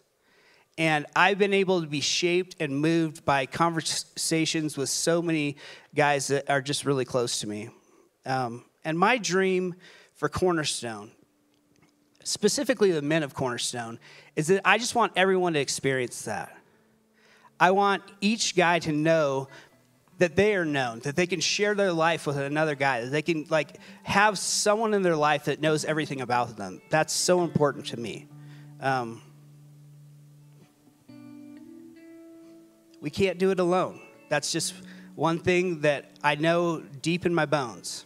And 0.79 1.07
I've 1.17 1.39
been 1.39 1.53
able 1.53 1.81
to 1.81 1.89
be 1.89 2.01
shaped 2.01 2.55
and 2.61 2.81
moved 2.81 3.25
by 3.25 3.47
conversations 3.47 4.77
with 4.77 4.89
so 4.89 5.21
many 5.21 5.57
guys 5.93 6.29
that 6.29 6.49
are 6.49 6.63
just 6.63 6.85
really 6.85 7.05
close 7.05 7.41
to 7.41 7.49
me. 7.49 7.69
Um, 8.25 8.65
and 8.85 8.97
my 8.97 9.19
dream 9.19 9.75
for 10.15 10.29
Cornerstone, 10.29 11.11
specifically 12.23 12.93
the 12.93 13.03
men 13.03 13.25
of 13.25 13.35
Cornerstone, 13.35 13.99
is 14.37 14.47
that 14.47 14.61
I 14.65 14.79
just 14.79 14.95
want 14.95 15.13
everyone 15.17 15.55
to 15.55 15.61
experience 15.61 16.23
that. 16.23 16.57
I 17.59 17.73
want 17.73 18.05
each 18.21 18.55
guy 18.55 18.79
to 18.79 18.93
know 18.93 19.49
that 20.19 20.37
they 20.37 20.55
are 20.55 20.65
known, 20.65 21.01
that 21.01 21.17
they 21.17 21.27
can 21.27 21.41
share 21.41 21.75
their 21.75 21.93
life 21.93 22.25
with 22.25 22.37
another 22.37 22.77
guy, 22.77 23.03
that 23.03 23.11
they 23.11 23.23
can 23.23 23.47
like 23.51 23.79
have 24.05 24.39
someone 24.39 24.95
in 24.95 25.03
their 25.03 25.17
life 25.17 25.47
that 25.47 25.61
knows 25.61 25.85
everything 25.85 26.21
about 26.21 26.57
them. 26.57 26.81
That's 26.89 27.13
so 27.13 27.43
important 27.43 27.87
to 27.87 27.97
me. 27.97 28.29
Um, 28.81 29.23
we 33.01 33.11
can't 33.11 33.39
do 33.39 33.51
it 33.51 33.61
alone. 33.61 34.01
That's 34.29 34.53
just 34.53 34.75
one 35.15 35.39
thing 35.39 35.81
that 35.81 36.11
I 36.23 36.35
know 36.35 36.81
deep 36.81 37.27
in 37.27 37.35
my 37.35 37.47
bones. 37.47 38.05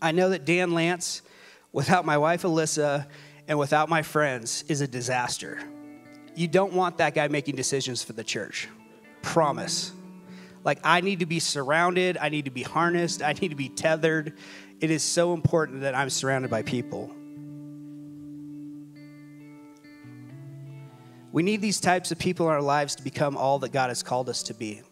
I 0.00 0.12
know 0.12 0.30
that 0.30 0.44
Dan 0.44 0.72
Lance, 0.72 1.22
without 1.72 2.04
my 2.04 2.18
wife 2.18 2.42
Alyssa 2.42 3.06
and 3.46 3.58
without 3.58 3.88
my 3.88 4.02
friends, 4.02 4.64
is 4.68 4.80
a 4.80 4.88
disaster. 4.88 5.58
You 6.34 6.48
don't 6.48 6.72
want 6.72 6.98
that 6.98 7.14
guy 7.14 7.28
making 7.28 7.56
decisions 7.56 8.02
for 8.02 8.12
the 8.12 8.24
church. 8.24 8.68
Promise. 9.22 9.92
Like, 10.64 10.80
I 10.84 11.00
need 11.00 11.20
to 11.20 11.26
be 11.26 11.40
surrounded, 11.40 12.16
I 12.18 12.28
need 12.28 12.44
to 12.44 12.50
be 12.50 12.62
harnessed, 12.62 13.22
I 13.22 13.32
need 13.32 13.48
to 13.48 13.56
be 13.56 13.68
tethered. 13.68 14.38
It 14.80 14.90
is 14.90 15.02
so 15.02 15.34
important 15.34 15.80
that 15.80 15.94
I'm 15.94 16.10
surrounded 16.10 16.50
by 16.50 16.62
people. 16.62 17.14
We 21.30 21.42
need 21.42 21.60
these 21.60 21.80
types 21.80 22.10
of 22.10 22.18
people 22.18 22.46
in 22.46 22.52
our 22.52 22.62
lives 22.62 22.94
to 22.96 23.02
become 23.02 23.36
all 23.36 23.58
that 23.60 23.72
God 23.72 23.88
has 23.88 24.02
called 24.02 24.28
us 24.28 24.42
to 24.44 24.54
be. 24.54 24.82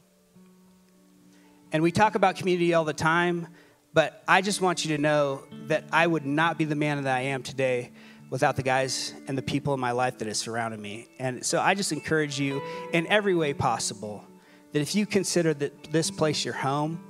And 1.73 1.83
we 1.83 1.91
talk 1.91 2.15
about 2.15 2.37
community 2.37 2.75
all 2.75 2.85
the 2.85 2.93
time, 2.93 3.49
but 3.93 4.23
I 4.29 4.43
just 4.43 4.61
want 4.61 4.85
you 4.85 4.97
to 4.97 5.03
know 5.03 5.43
that 5.69 5.85
I 5.93 6.07
would 6.07 6.27
not 6.27 6.59
be 6.59 6.65
the 6.65 6.75
man 6.75 7.03
that 7.03 7.17
I 7.17 7.23
am 7.23 7.43
today 7.43 7.93
without 8.29 8.57
the 8.57 8.63
guys 8.63 9.15
and 9.29 9.39
the 9.39 9.43
people 9.43 9.73
in 9.73 9.81
my 9.81 9.93
life 9.93 10.19
that 10.19 10.29
have 10.29 10.37
surrounded 10.37 10.81
me. 10.81 11.09
And 11.19 11.45
so 11.45 11.61
I 11.61 11.75
just 11.75 11.93
encourage 11.93 12.39
you 12.39 12.61
in 12.93 13.07
every 13.07 13.35
way 13.35 13.55
possible 13.55 14.25
that 14.73 14.81
if 14.81 14.95
you 14.95 15.07
consider 15.07 15.55
that 15.55 15.91
this 15.93 16.11
place 16.11 16.45
your 16.45 16.55
home, 16.55 17.03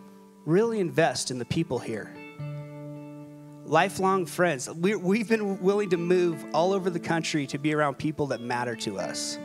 really 0.45 0.79
invest 0.79 1.31
in 1.31 1.39
the 1.39 1.45
people 1.45 1.79
here. 1.79 2.15
Lifelong 3.67 4.27
friends. 4.27 4.71
We, 4.71 4.95
we've 4.95 5.29
been 5.29 5.61
willing 5.61 5.91
to 5.91 5.97
move 5.97 6.45
all 6.55 6.73
over 6.73 6.89
the 6.89 7.01
country 7.01 7.47
to 7.49 7.59
be 7.59 7.75
around 7.75 7.99
people 7.99 8.29
that 8.29 8.41
matter 8.41 8.77
to 8.77 8.99
us 8.99 9.39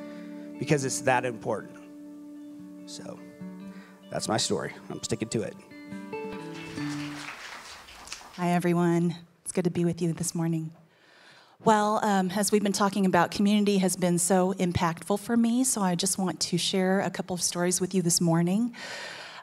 because 0.59 0.85
it's 0.85 1.01
that 1.01 1.25
important. 1.25 1.77
So 2.85 3.19
that's 4.09 4.27
my 4.27 4.37
story. 4.37 4.73
I'm 4.89 5.01
sticking 5.03 5.29
to 5.29 5.41
it. 5.43 5.55
Hi, 8.35 8.49
everyone. 8.51 9.15
It's 9.43 9.51
good 9.51 9.65
to 9.65 9.71
be 9.71 9.85
with 9.85 10.01
you 10.01 10.13
this 10.13 10.35
morning. 10.35 10.71
Well, 11.63 11.99
um, 12.03 12.31
as 12.31 12.51
we've 12.51 12.63
been 12.63 12.71
talking 12.71 13.05
about, 13.05 13.29
community 13.29 13.77
has 13.79 13.95
been 13.95 14.17
so 14.17 14.53
impactful 14.53 15.19
for 15.19 15.37
me, 15.37 15.63
so 15.63 15.81
I 15.81 15.93
just 15.93 16.17
want 16.17 16.39
to 16.39 16.57
share 16.57 17.01
a 17.01 17.11
couple 17.11 17.35
of 17.35 17.41
stories 17.41 17.79
with 17.79 17.93
you 17.93 18.01
this 18.01 18.19
morning. 18.19 18.75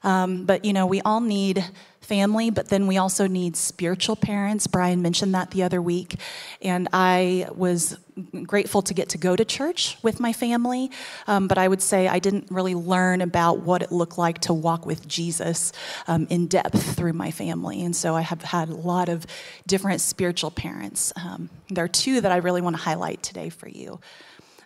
Um, 0.02 0.44
but 0.44 0.64
you 0.64 0.72
know, 0.72 0.86
we 0.86 1.00
all 1.02 1.20
need 1.20 1.64
family, 2.08 2.48
but 2.48 2.68
then 2.68 2.86
we 2.86 2.96
also 2.96 3.26
need 3.26 3.54
spiritual 3.54 4.16
parents. 4.16 4.66
Brian 4.66 5.02
mentioned 5.02 5.34
that 5.34 5.50
the 5.50 5.62
other 5.62 5.82
week. 5.82 6.16
And 6.62 6.88
I 6.92 7.48
was 7.54 7.98
grateful 8.44 8.80
to 8.82 8.94
get 8.94 9.10
to 9.10 9.18
go 9.18 9.36
to 9.36 9.44
church 9.44 9.98
with 10.02 10.18
my 10.18 10.32
family, 10.32 10.90
um, 11.26 11.48
but 11.48 11.58
I 11.58 11.68
would 11.68 11.82
say 11.82 12.08
I 12.08 12.18
didn't 12.18 12.50
really 12.50 12.74
learn 12.74 13.20
about 13.20 13.60
what 13.60 13.82
it 13.82 13.92
looked 13.92 14.16
like 14.16 14.38
to 14.40 14.54
walk 14.54 14.86
with 14.86 15.06
Jesus 15.06 15.70
um, 16.06 16.26
in 16.30 16.46
depth 16.46 16.96
through 16.96 17.12
my 17.12 17.30
family. 17.30 17.84
And 17.84 17.94
so 17.94 18.16
I 18.16 18.22
have 18.22 18.42
had 18.42 18.70
a 18.70 18.74
lot 18.74 19.10
of 19.10 19.26
different 19.66 20.00
spiritual 20.00 20.50
parents. 20.50 21.12
Um, 21.14 21.50
there 21.68 21.84
are 21.84 21.88
two 21.88 22.22
that 22.22 22.32
I 22.32 22.36
really 22.38 22.62
want 22.62 22.74
to 22.74 22.82
highlight 22.82 23.22
today 23.22 23.50
for 23.50 23.68
you. 23.68 24.00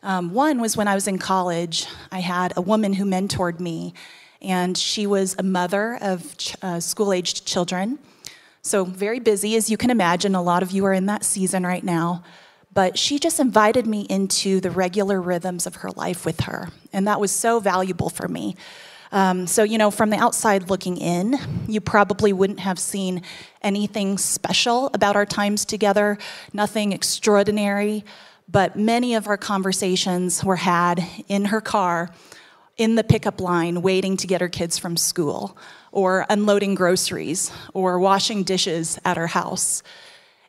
Um, 0.04 0.32
one 0.32 0.60
was 0.60 0.76
when 0.76 0.88
I 0.88 0.94
was 0.94 1.08
in 1.08 1.18
college, 1.18 1.86
I 2.10 2.20
had 2.20 2.52
a 2.56 2.60
woman 2.60 2.92
who 2.92 3.04
mentored 3.04 3.58
me 3.58 3.94
and 4.42 4.76
she 4.76 5.06
was 5.06 5.34
a 5.38 5.42
mother 5.42 5.98
of 6.00 6.36
ch- 6.36 6.56
uh, 6.62 6.80
school 6.80 7.12
aged 7.12 7.46
children. 7.46 7.98
So, 8.62 8.84
very 8.84 9.18
busy, 9.18 9.56
as 9.56 9.70
you 9.70 9.76
can 9.76 9.90
imagine. 9.90 10.34
A 10.34 10.42
lot 10.42 10.62
of 10.62 10.70
you 10.70 10.84
are 10.84 10.92
in 10.92 11.06
that 11.06 11.24
season 11.24 11.64
right 11.64 11.82
now. 11.82 12.22
But 12.74 12.96
she 12.98 13.18
just 13.18 13.38
invited 13.38 13.86
me 13.86 14.06
into 14.08 14.60
the 14.60 14.70
regular 14.70 15.20
rhythms 15.20 15.66
of 15.66 15.76
her 15.76 15.90
life 15.90 16.24
with 16.24 16.40
her. 16.42 16.68
And 16.92 17.06
that 17.06 17.20
was 17.20 17.30
so 17.30 17.60
valuable 17.60 18.08
for 18.08 18.28
me. 18.28 18.56
Um, 19.10 19.46
so, 19.46 19.62
you 19.62 19.76
know, 19.76 19.90
from 19.90 20.08
the 20.08 20.16
outside 20.16 20.70
looking 20.70 20.96
in, 20.96 21.36
you 21.68 21.82
probably 21.82 22.32
wouldn't 22.32 22.60
have 22.60 22.78
seen 22.78 23.22
anything 23.60 24.16
special 24.16 24.90
about 24.94 25.16
our 25.16 25.26
times 25.26 25.66
together, 25.66 26.16
nothing 26.54 26.92
extraordinary. 26.92 28.04
But 28.48 28.74
many 28.74 29.14
of 29.14 29.28
our 29.28 29.36
conversations 29.36 30.42
were 30.42 30.56
had 30.56 31.04
in 31.28 31.46
her 31.46 31.60
car 31.60 32.10
in 32.76 32.94
the 32.94 33.04
pickup 33.04 33.40
line 33.40 33.82
waiting 33.82 34.16
to 34.16 34.26
get 34.26 34.40
her 34.40 34.48
kids 34.48 34.78
from 34.78 34.96
school, 34.96 35.56
or 35.92 36.24
unloading 36.30 36.74
groceries, 36.74 37.52
or 37.74 37.98
washing 37.98 38.42
dishes 38.42 38.98
at 39.04 39.16
her 39.16 39.26
house. 39.26 39.82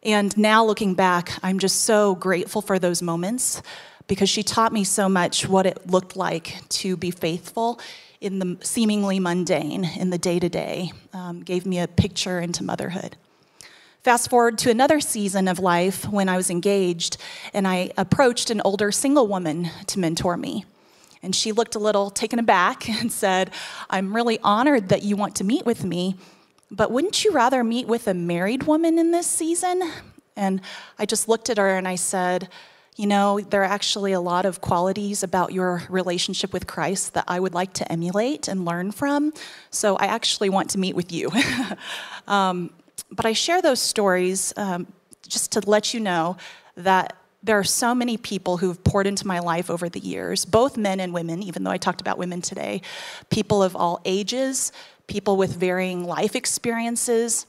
And 0.03 0.35
now 0.37 0.65
looking 0.65 0.93
back, 0.95 1.31
I'm 1.43 1.59
just 1.59 1.81
so 1.81 2.15
grateful 2.15 2.61
for 2.61 2.79
those 2.79 3.01
moments 3.01 3.61
because 4.07 4.29
she 4.29 4.43
taught 4.43 4.73
me 4.73 4.83
so 4.83 5.07
much 5.07 5.47
what 5.47 5.65
it 5.65 5.87
looked 5.89 6.15
like 6.15 6.57
to 6.69 6.97
be 6.97 7.11
faithful 7.11 7.79
in 8.19 8.39
the 8.39 8.57
seemingly 8.61 9.19
mundane, 9.19 9.83
in 9.83 10.09
the 10.09 10.17
day 10.17 10.39
to 10.39 10.49
day, 10.49 10.91
gave 11.43 11.65
me 11.65 11.79
a 11.79 11.87
picture 11.87 12.39
into 12.39 12.63
motherhood. 12.63 13.17
Fast 14.01 14.29
forward 14.29 14.57
to 14.59 14.69
another 14.69 14.99
season 14.99 15.47
of 15.47 15.59
life 15.59 16.09
when 16.09 16.27
I 16.27 16.35
was 16.35 16.49
engaged 16.49 17.17
and 17.53 17.65
I 17.65 17.91
approached 17.97 18.49
an 18.49 18.61
older 18.65 18.91
single 18.91 19.27
woman 19.27 19.69
to 19.87 19.99
mentor 19.99 20.35
me. 20.35 20.65
And 21.23 21.33
she 21.33 21.53
looked 21.53 21.73
a 21.73 21.79
little 21.79 22.09
taken 22.11 22.37
aback 22.37 22.87
and 23.01 23.11
said, 23.11 23.51
I'm 23.89 24.15
really 24.15 24.39
honored 24.43 24.89
that 24.89 25.01
you 25.01 25.15
want 25.15 25.35
to 25.37 25.43
meet 25.43 25.65
with 25.65 25.83
me, 25.83 26.17
but 26.69 26.91
wouldn't 26.91 27.23
you 27.23 27.31
rather 27.31 27.63
meet 27.63 27.87
with 27.87 28.07
a 28.07 28.13
married 28.13 28.63
woman 28.63 28.99
in 28.99 29.11
this 29.11 29.27
season? 29.27 29.81
And 30.35 30.61
I 30.99 31.05
just 31.05 31.27
looked 31.27 31.49
at 31.49 31.57
her 31.57 31.75
and 31.75 31.87
I 31.87 31.95
said, 31.95 32.49
You 32.97 33.07
know, 33.07 33.39
there 33.39 33.61
are 33.61 33.65
actually 33.65 34.11
a 34.11 34.19
lot 34.19 34.45
of 34.45 34.61
qualities 34.61 35.23
about 35.23 35.53
your 35.53 35.83
relationship 35.89 36.51
with 36.51 36.67
Christ 36.67 37.13
that 37.13 37.25
I 37.27 37.39
would 37.39 37.53
like 37.53 37.73
to 37.73 37.91
emulate 37.91 38.47
and 38.47 38.65
learn 38.65 38.91
from. 38.91 39.33
So 39.69 39.95
I 39.97 40.05
actually 40.05 40.49
want 40.49 40.71
to 40.71 40.79
meet 40.79 40.95
with 40.95 41.11
you. 41.11 41.29
um, 42.27 42.71
but 43.11 43.25
I 43.25 43.33
share 43.33 43.61
those 43.61 43.79
stories 43.79 44.53
um, 44.57 44.87
just 45.27 45.51
to 45.53 45.61
let 45.69 45.93
you 45.93 45.99
know 45.99 46.37
that 46.75 47.15
there 47.43 47.59
are 47.59 47.63
so 47.63 47.93
many 47.93 48.15
people 48.15 48.57
who've 48.57 48.81
poured 48.83 49.05
into 49.05 49.27
my 49.27 49.39
life 49.39 49.69
over 49.69 49.89
the 49.89 49.99
years, 49.99 50.45
both 50.45 50.77
men 50.77 51.01
and 51.01 51.13
women, 51.13 51.43
even 51.43 51.63
though 51.63 51.71
I 51.71 51.77
talked 51.77 51.99
about 51.99 52.17
women 52.17 52.41
today, 52.41 52.81
people 53.29 53.61
of 53.61 53.75
all 53.75 54.01
ages, 54.05 54.71
people 55.07 55.35
with 55.35 55.53
varying 55.53 56.05
life 56.05 56.35
experiences. 56.35 57.45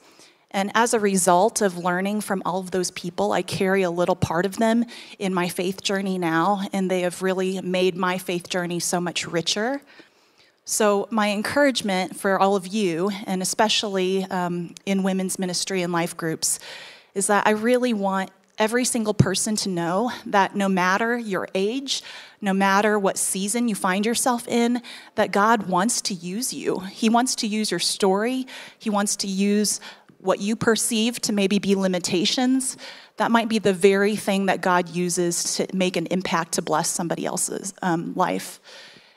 And 0.51 0.71
as 0.75 0.93
a 0.93 0.99
result 0.99 1.61
of 1.61 1.77
learning 1.77 2.21
from 2.21 2.41
all 2.45 2.59
of 2.59 2.71
those 2.71 2.91
people, 2.91 3.31
I 3.31 3.41
carry 3.41 3.83
a 3.83 3.89
little 3.89 4.15
part 4.15 4.45
of 4.45 4.57
them 4.57 4.85
in 5.17 5.33
my 5.33 5.47
faith 5.47 5.81
journey 5.81 6.17
now, 6.17 6.61
and 6.73 6.91
they 6.91 7.01
have 7.01 7.21
really 7.21 7.61
made 7.61 7.95
my 7.95 8.17
faith 8.17 8.49
journey 8.49 8.79
so 8.79 8.99
much 8.99 9.25
richer. 9.25 9.81
So, 10.67 11.07
my 11.11 11.29
encouragement 11.29 12.15
for 12.15 12.39
all 12.39 12.55
of 12.55 12.67
you, 12.67 13.11
and 13.27 13.41
especially 13.41 14.23
um, 14.25 14.73
in 14.85 15.03
women's 15.03 15.37
ministry 15.37 15.83
and 15.83 15.93
life 15.93 16.17
groups, 16.17 16.59
is 17.13 17.27
that 17.27 17.45
I 17.45 17.51
really 17.51 17.93
want 17.93 18.31
every 18.57 18.85
single 18.85 19.13
person 19.13 19.55
to 19.57 19.69
know 19.69 20.11
that 20.25 20.55
no 20.55 20.69
matter 20.69 21.17
your 21.17 21.47
age, 21.53 22.01
no 22.41 22.53
matter 22.53 22.97
what 22.97 23.17
season 23.17 23.67
you 23.67 23.75
find 23.75 24.05
yourself 24.05 24.47
in, 24.47 24.81
that 25.15 25.31
God 25.31 25.67
wants 25.67 26.01
to 26.03 26.13
use 26.13 26.53
you. 26.53 26.79
He 26.79 27.09
wants 27.09 27.35
to 27.35 27.47
use 27.47 27.71
your 27.71 27.79
story, 27.79 28.47
He 28.77 28.89
wants 28.89 29.15
to 29.17 29.27
use 29.27 29.79
what 30.19 30.39
you 30.39 30.55
perceive 30.55 31.19
to 31.21 31.33
maybe 31.33 31.59
be 31.59 31.75
limitations. 31.75 32.77
That 33.17 33.31
might 33.31 33.47
be 33.47 33.59
the 33.59 33.73
very 33.73 34.15
thing 34.15 34.47
that 34.47 34.61
God 34.61 34.89
uses 34.89 35.55
to 35.55 35.67
make 35.73 35.95
an 35.95 36.07
impact 36.07 36.53
to 36.53 36.61
bless 36.61 36.89
somebody 36.89 37.25
else's 37.25 37.73
um, 37.81 38.13
life. 38.15 38.59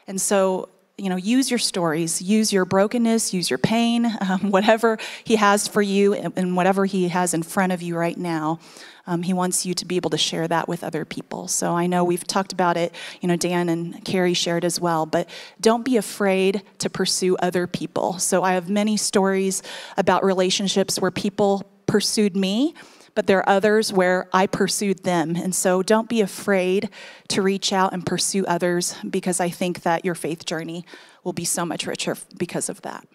And 0.07 0.21
so, 0.21 0.69
you 0.97 1.09
know, 1.09 1.17
use 1.17 1.51
your 1.51 1.59
stories, 1.59 2.21
use 2.21 2.53
your 2.53 2.65
brokenness, 2.65 3.33
use 3.33 3.49
your 3.49 3.59
pain, 3.59 4.07
um, 4.21 4.51
whatever 4.51 4.99
He 5.25 5.37
has 5.37 5.67
for 5.67 5.83
you 5.83 6.15
and 6.15 6.57
whatever 6.57 6.85
He 6.85 7.09
has 7.09 7.35
in 7.35 7.43
front 7.43 7.73
of 7.73 7.83
you 7.83 7.97
right 7.97 8.17
now. 8.17 8.61
Um, 9.09 9.23
he 9.23 9.33
wants 9.33 9.65
you 9.65 9.73
to 9.73 9.87
be 9.87 9.97
able 9.97 10.11
to 10.11 10.19
share 10.19 10.47
that 10.47 10.69
with 10.69 10.85
other 10.85 11.07
people. 11.07 11.49
So 11.49 11.73
I 11.73 11.87
know 11.87 12.05
we've 12.05 12.27
talked 12.27 12.53
about 12.53 12.77
it, 12.77 12.95
you 13.23 13.29
know, 13.29 13.37
Dan 13.37 13.71
and 13.71 14.05
Carrie 14.05 14.35
shared 14.35 14.67
as 14.67 14.79
well, 14.79 15.07
but 15.07 15.31
don't 15.63 15.83
be 15.83 15.97
afraid 15.97 16.63
to 16.79 16.91
pursue 16.91 17.35
other 17.39 17.67
people. 17.67 18.19
So 18.19 18.43
I 18.43 18.53
have 18.53 18.69
many 18.69 18.99
stories 18.99 19.63
about 19.97 20.23
relationships 20.23 21.01
where 21.01 21.11
people 21.11 21.69
pursued 21.87 22.37
me 22.37 22.75
but 23.15 23.27
there 23.27 23.39
are 23.39 23.49
others 23.49 23.93
where 23.93 24.29
I 24.33 24.47
pursued 24.47 25.03
them. 25.03 25.35
And 25.35 25.53
so 25.53 25.83
don't 25.83 26.09
be 26.09 26.21
afraid 26.21 26.89
to 27.31 27.43
reach 27.43 27.73
out 27.73 27.93
and 27.93 28.07
pursue 28.07 28.47
others 28.47 28.95
because 29.11 29.41
I 29.41 29.49
think 29.49 29.83
that 29.83 30.05
your 30.05 30.15
faith 30.15 30.45
journey 30.45 30.87
will 31.25 31.33
be 31.33 31.45
so 31.45 31.67
much 31.67 31.85
richer 31.85 32.17
because 32.37 32.69
of 32.69 32.81
that. 32.83 33.09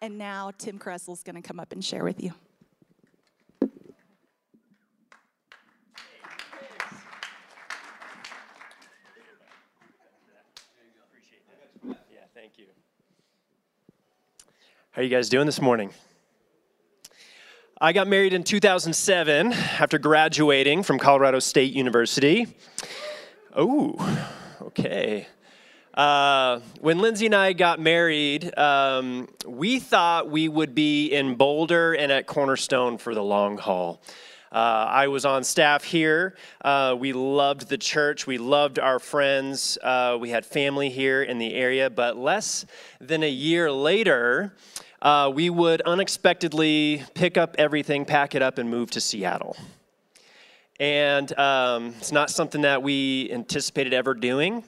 And 0.00 0.16
now 0.16 0.52
Tim 0.56 0.78
Kressel 0.78 1.12
is 1.12 1.24
going 1.24 1.34
to 1.34 1.42
come 1.42 1.58
up 1.58 1.72
and 1.72 1.84
share 1.84 2.04
with 2.04 2.22
you. 2.22 2.32
Yeah, 11.84 12.24
thank 12.32 12.58
you. 12.58 12.66
How 14.92 15.00
are 15.00 15.04
you 15.04 15.10
guys 15.10 15.28
doing 15.28 15.46
this 15.46 15.60
morning? 15.60 15.90
I 17.80 17.92
got 17.92 18.06
married 18.06 18.32
in 18.32 18.44
2007 18.44 19.52
after 19.52 19.98
graduating 19.98 20.84
from 20.84 20.98
Colorado 20.98 21.40
State 21.40 21.72
University. 21.72 22.46
Oh, 23.54 23.94
okay. 24.62 25.26
Uh, 25.98 26.60
when 26.80 27.00
Lindsay 27.00 27.26
and 27.26 27.34
I 27.34 27.52
got 27.52 27.80
married, 27.80 28.56
um, 28.56 29.28
we 29.44 29.80
thought 29.80 30.30
we 30.30 30.48
would 30.48 30.72
be 30.72 31.08
in 31.08 31.34
Boulder 31.34 31.92
and 31.92 32.12
at 32.12 32.28
Cornerstone 32.28 32.98
for 32.98 33.16
the 33.16 33.22
long 33.22 33.58
haul. 33.58 34.00
Uh, 34.52 34.86
I 34.88 35.08
was 35.08 35.24
on 35.24 35.42
staff 35.42 35.82
here. 35.82 36.36
Uh, 36.60 36.94
we 36.96 37.12
loved 37.12 37.68
the 37.68 37.76
church. 37.76 38.28
We 38.28 38.38
loved 38.38 38.78
our 38.78 39.00
friends. 39.00 39.76
Uh, 39.82 40.16
we 40.20 40.30
had 40.30 40.46
family 40.46 40.88
here 40.88 41.24
in 41.24 41.38
the 41.38 41.52
area. 41.52 41.90
But 41.90 42.16
less 42.16 42.64
than 43.00 43.24
a 43.24 43.28
year 43.28 43.68
later, 43.72 44.54
uh, 45.02 45.32
we 45.34 45.50
would 45.50 45.80
unexpectedly 45.80 47.02
pick 47.14 47.36
up 47.36 47.56
everything, 47.58 48.04
pack 48.04 48.36
it 48.36 48.40
up, 48.40 48.58
and 48.58 48.70
move 48.70 48.92
to 48.92 49.00
Seattle. 49.00 49.56
And 50.78 51.36
um, 51.36 51.88
it's 51.98 52.12
not 52.12 52.30
something 52.30 52.60
that 52.60 52.84
we 52.84 53.32
anticipated 53.32 53.92
ever 53.92 54.14
doing. 54.14 54.62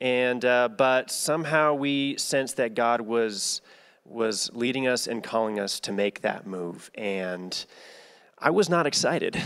And 0.00 0.44
uh, 0.44 0.68
but 0.68 1.10
somehow 1.10 1.74
we 1.74 2.16
sensed 2.16 2.56
that 2.56 2.74
God 2.74 3.00
was 3.00 3.60
was 4.04 4.50
leading 4.54 4.88
us 4.88 5.06
and 5.06 5.22
calling 5.22 5.60
us 5.60 5.78
to 5.80 5.92
make 5.92 6.22
that 6.22 6.46
move, 6.46 6.90
and 6.94 7.64
I 8.38 8.50
was 8.50 8.68
not 8.68 8.86
excited. 8.86 9.40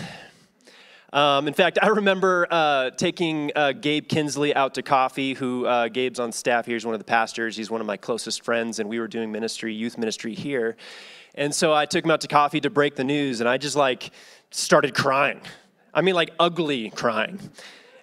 Um, 1.12 1.46
in 1.46 1.54
fact, 1.54 1.78
I 1.80 1.88
remember 1.88 2.48
uh, 2.50 2.90
taking 2.90 3.52
uh, 3.54 3.70
Gabe 3.70 4.08
Kinsley 4.08 4.52
out 4.52 4.74
to 4.74 4.82
coffee, 4.82 5.34
who 5.34 5.64
uh, 5.64 5.86
Gabe's 5.86 6.18
on 6.18 6.32
staff 6.32 6.66
here. 6.66 6.74
He's 6.74 6.84
one 6.84 6.94
of 6.94 6.98
the 6.98 7.04
pastors. 7.04 7.56
He's 7.56 7.70
one 7.70 7.80
of 7.80 7.86
my 7.86 7.96
closest 7.96 8.44
friends, 8.44 8.80
and 8.80 8.88
we 8.88 8.98
were 8.98 9.06
doing 9.06 9.30
ministry, 9.30 9.72
youth 9.72 9.96
ministry 9.96 10.34
here. 10.34 10.76
And 11.36 11.54
so 11.54 11.72
I 11.72 11.86
took 11.86 12.04
him 12.04 12.10
out 12.10 12.20
to 12.22 12.28
coffee 12.28 12.60
to 12.60 12.70
break 12.70 12.96
the 12.96 13.04
news, 13.04 13.38
and 13.38 13.48
I 13.48 13.58
just 13.58 13.76
like 13.76 14.10
started 14.50 14.94
crying. 14.94 15.40
I 15.92 16.00
mean, 16.00 16.16
like 16.16 16.32
ugly 16.40 16.90
crying. 16.90 17.38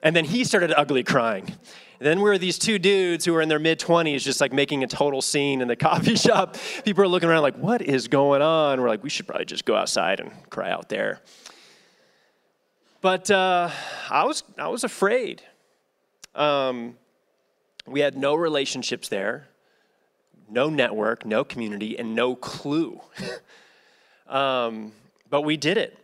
And 0.04 0.16
then 0.16 0.24
he 0.24 0.46
started 0.46 0.74
ugly 0.78 1.04
crying. 1.04 1.54
Then 2.02 2.18
we 2.18 2.24
were 2.24 2.40
these 2.40 2.58
two 2.58 2.80
dudes 2.80 3.26
who 3.26 3.34
were 3.34 3.42
in 3.42 3.48
their 3.48 3.60
mid 3.60 3.80
20s, 3.80 4.22
just 4.22 4.42
like 4.42 4.52
making 4.52 4.84
a 4.84 4.88
total 4.88 5.22
scene 5.22 5.62
in 5.62 5.68
the 5.68 5.76
coffee 5.90 6.16
shop. 6.16 6.58
People 6.84 7.04
are 7.04 7.08
looking 7.08 7.30
around 7.30 7.44
like, 7.44 7.58
what 7.58 7.84
is 7.84 8.08
going 8.08 8.42
on? 8.42 8.82
We're 8.82 8.90
like, 8.90 9.04
we 9.04 9.10
should 9.12 9.28
probably 9.28 9.46
just 9.46 9.66
go 9.66 9.76
outside 9.76 10.20
and 10.20 10.32
cry 10.50 10.72
out 10.72 10.90
there. 10.90 11.22
But 13.02 13.30
uh, 13.30 13.70
I, 14.10 14.26
was, 14.26 14.44
I 14.58 14.68
was 14.70 14.84
afraid. 14.84 15.44
Um, 16.34 16.98
we 17.86 18.00
had 18.00 18.18
no 18.18 18.34
relationships 18.34 19.08
there, 19.08 19.50
no 20.50 20.72
network, 20.72 21.24
no 21.24 21.44
community, 21.44 22.00
and 22.00 22.16
no 22.16 22.36
clue. 22.36 23.00
um, 24.28 24.92
but 25.30 25.42
we 25.44 25.56
did 25.56 25.78
it. 25.78 26.00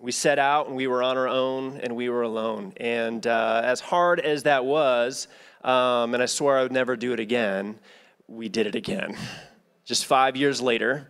We 0.00 0.12
set 0.12 0.38
out 0.38 0.66
and 0.66 0.76
we 0.76 0.86
were 0.86 1.02
on 1.02 1.18
our 1.18 1.28
own 1.28 1.78
and 1.82 1.94
we 1.94 2.08
were 2.08 2.22
alone. 2.22 2.72
And 2.78 3.26
uh, 3.26 3.60
as 3.62 3.80
hard 3.80 4.18
as 4.18 4.44
that 4.44 4.64
was, 4.64 5.28
um, 5.62 6.14
and 6.14 6.22
I 6.22 6.26
swore 6.26 6.56
I 6.56 6.62
would 6.62 6.72
never 6.72 6.96
do 6.96 7.12
it 7.12 7.20
again, 7.20 7.78
we 8.26 8.48
did 8.48 8.66
it 8.66 8.74
again. 8.74 9.14
Just 9.84 10.06
five 10.06 10.36
years 10.36 10.62
later, 10.62 11.08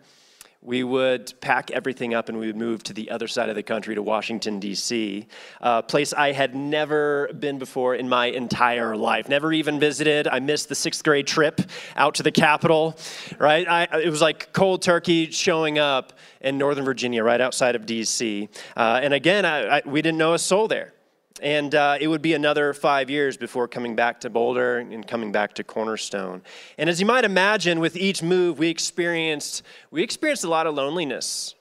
we 0.63 0.85
would 0.85 1.33
pack 1.41 1.71
everything 1.71 2.13
up 2.13 2.29
and 2.29 2.39
we 2.39 2.47
would 2.47 2.57
move 2.57 2.83
to 2.83 2.93
the 2.93 3.11
other 3.11 3.27
side 3.27 3.49
of 3.49 3.55
the 3.55 3.63
country 3.63 3.95
to 3.95 4.03
Washington, 4.03 4.61
D.C., 4.61 5.27
a 5.63 5.83
place 5.83 6.13
I 6.13 6.33
had 6.33 6.55
never 6.55 7.31
been 7.39 7.59
before 7.59 7.95
in 7.95 8.11
my 8.11 8.27
entire 8.27 8.95
life. 8.95 9.29
Never 9.29 9.55
even 9.55 9.81
visited. 9.81 10.29
I 10.29 10.39
missed 10.41 10.69
the 10.69 10.75
sixth 10.75 11.03
grade 11.03 11.27
trip 11.27 11.63
out 11.97 12.17
to 12.17 12.23
the 12.23 12.33
Capitol, 12.33 12.99
right? 13.39 13.67
I, 13.67 14.01
it 14.01 14.11
was 14.11 14.21
like 14.21 14.53
cold 14.53 14.83
turkey 14.83 15.31
showing 15.31 15.79
up 15.79 16.13
in 16.43 16.59
Northern 16.59 16.85
Virginia, 16.85 17.25
right 17.25 17.41
outside 17.41 17.75
of 17.75 17.87
D.C. 17.87 18.49
Uh, 18.77 19.01
and 19.03 19.15
again, 19.15 19.47
I, 19.47 19.79
I, 19.79 19.83
we 19.87 20.03
didn't 20.03 20.19
know 20.19 20.35
a 20.35 20.39
soul 20.39 20.69
there. 20.69 20.93
And 21.41 21.75
uh, 21.75 21.97
it 21.99 22.09
would 22.09 22.21
be 22.21 22.35
another 22.35 22.75
five 22.75 23.09
years 23.09 23.37
before 23.37 23.67
coming 23.67 23.97
back 23.97 24.21
to 24.21 24.31
Boulder 24.31 24.79
and 24.79 25.07
coming 25.07 25.33
back 25.33 25.55
to 25.55 25.65
Cornerstone. 25.65 26.43
And 26.77 26.91
as 26.91 27.01
you 27.01 27.07
might 27.07 27.25
imagine, 27.25 27.81
with 27.81 27.97
each 27.97 28.23
move, 28.23 28.59
we 28.59 28.69
experienced 28.69 29.63
we 29.91 30.03
experienced 30.03 30.45
a 30.45 30.49
lot 30.49 30.67
of 30.67 30.75
loneliness. 30.75 31.55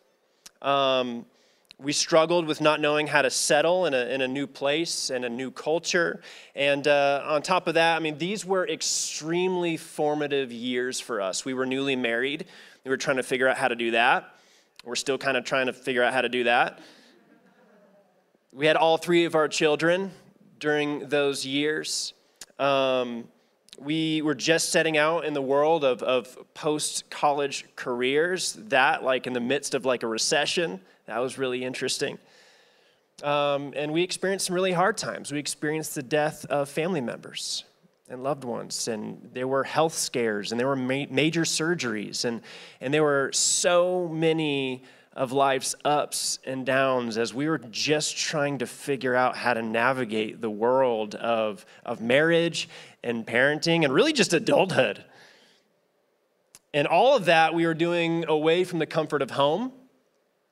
Um, 0.62 1.26
we 1.82 1.94
struggled 1.94 2.46
with 2.46 2.60
not 2.60 2.82
knowing 2.82 3.08
how 3.08 3.22
to 3.22 3.30
settle 3.30 3.86
in 3.86 3.94
a, 3.94 4.06
in 4.08 4.22
a 4.22 4.28
new 4.28 4.48
place 4.48 5.10
and 5.10 5.24
a 5.24 5.30
new 5.30 5.50
culture. 5.50 6.22
And 6.54 6.86
uh, 6.86 7.24
on 7.26 7.42
top 7.42 7.68
of 7.68 7.76
that, 7.76 7.96
I 7.96 8.00
mean, 8.00 8.18
these 8.18 8.46
were 8.46 8.68
extremely 8.68 9.78
formative 9.78 10.52
years 10.52 11.00
for 11.00 11.22
us. 11.22 11.46
We 11.46 11.54
were 11.54 11.66
newly 11.66 11.96
married. 11.96 12.46
We 12.84 12.90
were 12.90 12.98
trying 12.98 13.16
to 13.16 13.24
figure 13.24 13.48
out 13.48 13.56
how 13.56 13.70
to 13.70 13.78
do 13.78 13.92
that. 13.92 14.36
We're 14.84 14.96
still 14.96 15.18
kind 15.18 15.38
of 15.38 15.46
trying 15.46 15.68
to 15.68 15.74
figure 15.74 16.04
out 16.04 16.14
how 16.14 16.22
to 16.22 16.30
do 16.30 16.44
that. 16.44 16.80
We 18.52 18.66
had 18.66 18.78
all 18.78 18.98
three 18.98 19.26
of 19.26 19.36
our 19.36 19.48
children 19.48 20.12
during 20.58 21.08
those 21.08 21.46
years. 21.46 22.14
Um, 22.58 23.28
we 23.78 24.24
were 24.24 24.34
just 24.34 24.70
setting 24.72 24.98
out 24.98 25.24
in 25.24 25.34
the 25.34 25.42
world 25.42 25.84
of, 25.84 26.02
of 26.02 26.36
post 26.56 27.12
college 27.12 27.66
careers, 27.76 28.54
that 28.54 29.04
like 29.04 29.28
in 29.28 29.34
the 29.34 29.40
midst 29.40 29.76
of 29.76 29.86
like 29.86 30.02
a 30.02 30.08
recession. 30.08 30.82
That 31.06 31.20
was 31.20 31.38
really 31.38 31.64
interesting. 31.64 32.18
Um, 33.22 33.74
and 33.76 33.94
we 33.94 34.02
experienced 34.02 34.48
some 34.48 34.56
really 34.56 34.72
hard 34.72 34.98
times. 34.98 35.32
We 35.32 35.38
experienced 35.38 35.94
the 35.94 36.04
death 36.04 36.44
of 36.46 36.70
family 36.70 37.02
members 37.02 37.66
and 38.10 38.24
loved 38.24 38.44
ones, 38.44 38.88
and 38.88 39.30
there 39.32 39.48
were 39.48 39.64
health 39.64 39.94
scares, 39.94 40.52
and 40.52 40.60
there 40.60 40.68
were 40.68 40.76
ma- 40.76 41.06
major 41.12 41.44
surgeries, 41.44 42.26
and, 42.26 42.42
and 42.82 42.92
there 42.92 43.04
were 43.04 43.30
so 43.32 44.08
many 44.08 44.84
of 45.20 45.34
life's 45.34 45.76
ups 45.84 46.40
and 46.46 46.66
downs 46.66 47.18
as 47.18 47.34
we 47.34 47.50
were 47.50 47.58
just 47.58 48.16
trying 48.16 48.58
to 48.58 48.66
figure 48.66 49.14
out 49.14 49.36
how 49.36 49.54
to 49.54 49.62
navigate 49.62 50.40
the 50.40 50.50
world 50.50 51.14
of, 51.16 51.66
of 51.86 52.00
marriage 52.00 52.70
and 53.04 53.28
parenting 53.28 53.84
and 53.84 53.94
really 53.94 54.14
just 54.14 54.32
adulthood. 54.32 55.04
And 56.74 56.88
all 56.88 57.18
of 57.18 57.26
that 57.26 57.54
we 57.54 57.66
were 57.66 57.74
doing 57.74 58.24
away 58.30 58.64
from 58.64 58.80
the 58.80 58.86
comfort 58.86 59.22
of 59.22 59.32
home. 59.32 59.74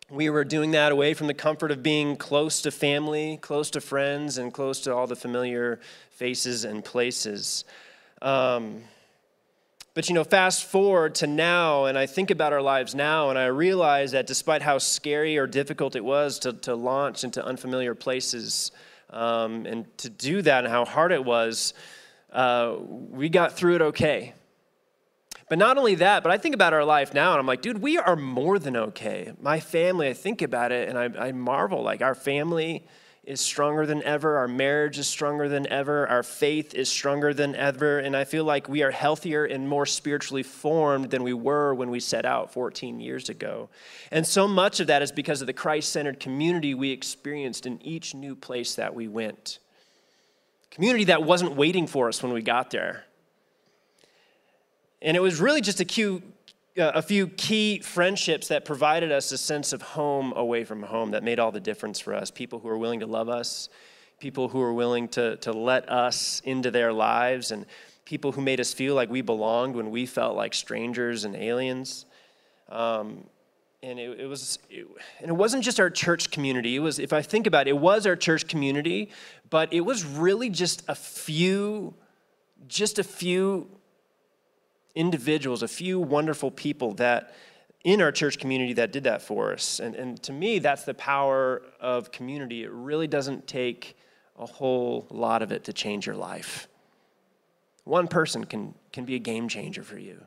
We 0.10 0.30
were 0.30 0.44
doing 0.44 0.72
that 0.72 0.92
away 0.92 1.14
from 1.14 1.28
the 1.28 1.34
comfort 1.34 1.72
of 1.72 1.82
being 1.82 2.18
close 2.18 2.62
to 2.64 2.72
family, 2.72 3.38
close 3.38 3.72
to 3.72 3.80
friends, 3.80 4.38
and 4.38 4.54
close 4.54 4.82
to 4.82 4.94
all 4.94 5.08
the 5.08 5.16
familiar 5.16 5.80
faces 6.10 6.66
and 6.66 6.84
places. 6.84 7.64
Um, 8.22 8.82
but 9.98 10.08
you 10.10 10.14
know, 10.14 10.24
fast 10.24 10.66
forward 10.66 11.16
to 11.16 11.26
now, 11.26 11.86
and 11.86 11.98
I 11.98 12.06
think 12.06 12.30
about 12.30 12.54
our 12.54 12.62
lives 12.62 12.94
now, 12.94 13.32
and 13.32 13.40
I 13.40 13.48
realize 13.48 14.12
that 14.12 14.28
despite 14.28 14.62
how 14.62 14.78
scary 14.78 15.40
or 15.40 15.48
difficult 15.48 15.96
it 15.96 16.06
was 16.06 16.38
to, 16.42 16.54
to 16.54 16.76
launch 16.76 17.24
into 17.24 17.44
unfamiliar 17.44 17.96
places 17.96 18.72
um, 19.10 19.66
and 19.66 19.98
to 19.98 20.12
do 20.12 20.44
that, 20.44 20.66
and 20.66 20.72
how 20.72 20.86
hard 20.86 21.12
it 21.12 21.26
was, 21.26 21.74
uh, 22.32 22.76
we 22.80 23.28
got 23.28 23.54
through 23.54 23.74
it 23.74 23.82
okay. 23.82 24.36
But 25.50 25.58
not 25.58 25.80
only 25.80 25.96
that, 25.96 26.22
but 26.22 26.32
I 26.32 26.38
think 26.38 26.54
about 26.54 26.74
our 26.74 26.86
life 26.86 27.16
now, 27.16 27.32
and 27.32 27.40
I'm 27.40 27.48
like, 27.48 27.64
dude, 27.64 27.82
we 27.82 27.98
are 27.98 28.16
more 28.16 28.60
than 28.60 28.78
okay. 28.78 29.34
My 29.42 29.60
family, 29.60 30.10
I 30.10 30.14
think 30.14 30.44
about 30.44 30.72
it, 30.72 30.90
and 30.90 30.96
I, 30.96 31.30
I 31.30 31.32
marvel. 31.32 31.82
Like, 31.82 32.04
our 32.04 32.14
family 32.14 32.86
is 33.28 33.42
stronger 33.42 33.86
than 33.86 34.02
ever. 34.04 34.38
Our 34.38 34.48
marriage 34.48 34.98
is 34.98 35.06
stronger 35.06 35.50
than 35.50 35.68
ever. 35.68 36.08
Our 36.08 36.24
faith 36.24 36.74
is 36.74 36.88
stronger 36.88 37.34
than 37.34 37.56
ever. 37.56 38.00
And 38.00 38.16
I 38.16 38.24
feel 38.24 38.46
like 38.46 38.70
we 38.70 38.84
are 38.84 38.92
healthier 38.92 39.44
and 39.44 39.68
more 39.68 39.86
spiritually 39.86 40.44
formed 40.44 41.10
than 41.10 41.24
we 41.24 41.34
were 41.34 41.74
when 41.74 41.90
we 41.90 42.00
set 42.00 42.26
out 42.26 42.54
14 42.54 43.02
years 43.02 43.28
ago. 43.28 43.68
And 44.12 44.26
so 44.26 44.48
much 44.48 44.80
of 44.80 44.88
that 44.88 45.02
is 45.02 45.12
because 45.12 45.42
of 45.42 45.48
the 45.48 45.54
Christ 45.54 45.92
centered 45.92 46.22
community 46.22 46.74
we 46.74 46.92
experienced 46.92 47.66
in 47.66 47.82
each 47.84 48.16
new 48.16 48.34
place 48.34 48.76
that 48.76 48.96
we 48.96 49.10
went. 49.10 49.60
Community 50.72 51.04
that 51.06 51.24
wasn't 51.24 51.58
waiting 51.58 51.86
for 51.86 52.08
us 52.08 52.24
when 52.24 52.32
we 52.32 52.42
got 52.42 52.72
there. 52.72 53.04
And 55.02 55.18
it 55.18 55.20
was 55.20 55.42
really 55.42 55.62
just 55.62 55.82
a 55.82 55.86
uh, 56.06 56.20
a 56.78 57.02
few 57.02 57.28
key 57.28 57.80
friendships 57.80 58.50
that 58.50 58.64
provided 58.64 59.12
us 59.12 59.32
a 59.32 59.38
sense 59.38 59.74
of 59.74 59.82
home 59.82 60.32
away 60.36 60.64
from 60.64 60.84
home 60.84 61.12
that 61.12 61.24
made 61.24 61.40
all 61.40 61.52
the 61.52 61.60
difference 61.60 62.00
for 62.00 62.14
us. 62.14 62.30
People 62.30 62.60
who 62.60 62.70
are 62.70 62.78
willing 62.78 63.00
to 63.00 63.08
love 63.08 63.30
us, 63.30 63.70
people 64.20 64.48
who 64.48 64.62
are 64.62 64.74
willing 64.74 65.08
to, 65.10 65.38
to 65.38 65.52
let 65.52 65.90
us 65.90 66.42
into 66.46 66.70
their 66.70 66.94
lives, 66.94 67.52
and 67.52 67.66
people 68.06 68.32
who 68.32 68.42
made 68.42 68.60
us 68.60 68.74
feel 68.74 68.94
like 68.96 69.10
we 69.10 69.22
belonged 69.22 69.76
when 69.76 69.90
we 69.90 70.06
felt 70.06 70.36
like 70.36 70.54
strangers 70.54 71.26
and 71.26 71.36
aliens. 71.36 72.06
Um, 72.70 73.24
and 73.84 74.00
it, 74.00 74.20
it 74.20 74.28
was, 74.28 74.60
it, 74.70 74.88
and 75.20 75.30
it 75.30 75.36
wasn't 75.36 75.64
just 75.64 75.80
our 75.80 75.90
church 75.90 76.32
community. 76.32 76.76
It 76.76 76.80
was, 76.80 77.00
if 77.00 77.14
I 77.14 77.22
think 77.22 77.48
about 77.48 77.68
it, 77.68 77.72
it 77.72 77.78
was 77.78 78.06
our 78.06 78.16
church 78.16 78.48
community, 78.48 79.12
but 79.50 79.72
it 79.74 79.82
was 79.82 80.06
really 80.06 80.50
just 80.50 80.84
a 80.88 80.96
few, 80.96 81.94
just 82.68 83.00
a 83.00 83.04
few 83.04 83.68
individuals, 84.98 85.64
a 85.64 85.68
few 85.68 86.00
wonderful 86.00 86.52
people 86.52 86.94
that 86.96 87.34
in 87.84 88.02
our 88.02 88.12
church 88.12 88.40
community 88.40 88.74
that 88.74 88.92
did 88.92 89.04
that 89.06 89.22
for 89.22 89.54
us. 89.54 89.80
And, 89.80 89.96
and 89.96 90.22
to 90.24 90.34
me, 90.34 90.60
that's 90.60 90.84
the 90.84 90.94
power 90.94 91.62
of 91.80 92.12
community. 92.12 92.64
It 92.64 92.72
really 92.72 93.08
doesn't 93.08 93.48
take 93.48 93.96
a 94.38 94.46
whole 94.46 95.08
lot 95.10 95.42
of 95.42 95.52
it 95.52 95.64
to 95.66 95.74
change 95.74 96.06
your 96.06 96.16
life. 96.16 96.68
One 97.84 98.08
person 98.08 98.46
can, 98.46 98.74
can 98.92 99.06
be 99.06 99.16
a 99.16 99.20
game 99.20 99.48
changer 99.48 99.84
for 99.84 99.98
you. 99.98 100.26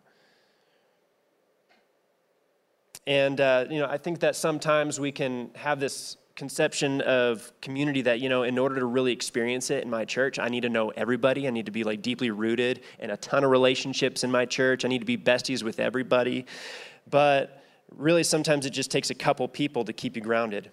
And, 3.06 3.40
uh, 3.40 3.66
you 3.68 3.78
know, 3.80 3.86
I 3.86 3.98
think 3.98 4.20
that 4.20 4.36
sometimes 4.36 5.00
we 5.00 5.12
can 5.12 5.50
have 5.56 5.80
this 5.80 6.16
conception 6.36 7.00
of 7.02 7.52
community 7.60 8.02
that, 8.02 8.20
you 8.20 8.28
know, 8.28 8.44
in 8.44 8.58
order 8.58 8.76
to 8.76 8.86
really 8.86 9.12
experience 9.12 9.70
it 9.70 9.84
in 9.84 9.90
my 9.90 10.04
church, 10.04 10.38
I 10.38 10.48
need 10.48 10.62
to 10.62 10.68
know 10.68 10.90
everybody. 10.90 11.46
I 11.46 11.50
need 11.50 11.66
to 11.66 11.72
be 11.72 11.84
like 11.84 12.02
deeply 12.02 12.30
rooted 12.30 12.80
in 12.98 13.10
a 13.10 13.16
ton 13.16 13.44
of 13.44 13.50
relationships 13.50 14.24
in 14.24 14.30
my 14.30 14.46
church. 14.46 14.84
I 14.84 14.88
need 14.88 15.00
to 15.00 15.04
be 15.04 15.18
besties 15.18 15.62
with 15.62 15.80
everybody. 15.80 16.46
But 17.08 17.62
really, 17.96 18.22
sometimes 18.22 18.66
it 18.66 18.70
just 18.70 18.90
takes 18.90 19.10
a 19.10 19.14
couple 19.14 19.46
people 19.48 19.84
to 19.84 19.92
keep 19.92 20.16
you 20.16 20.22
grounded. 20.22 20.70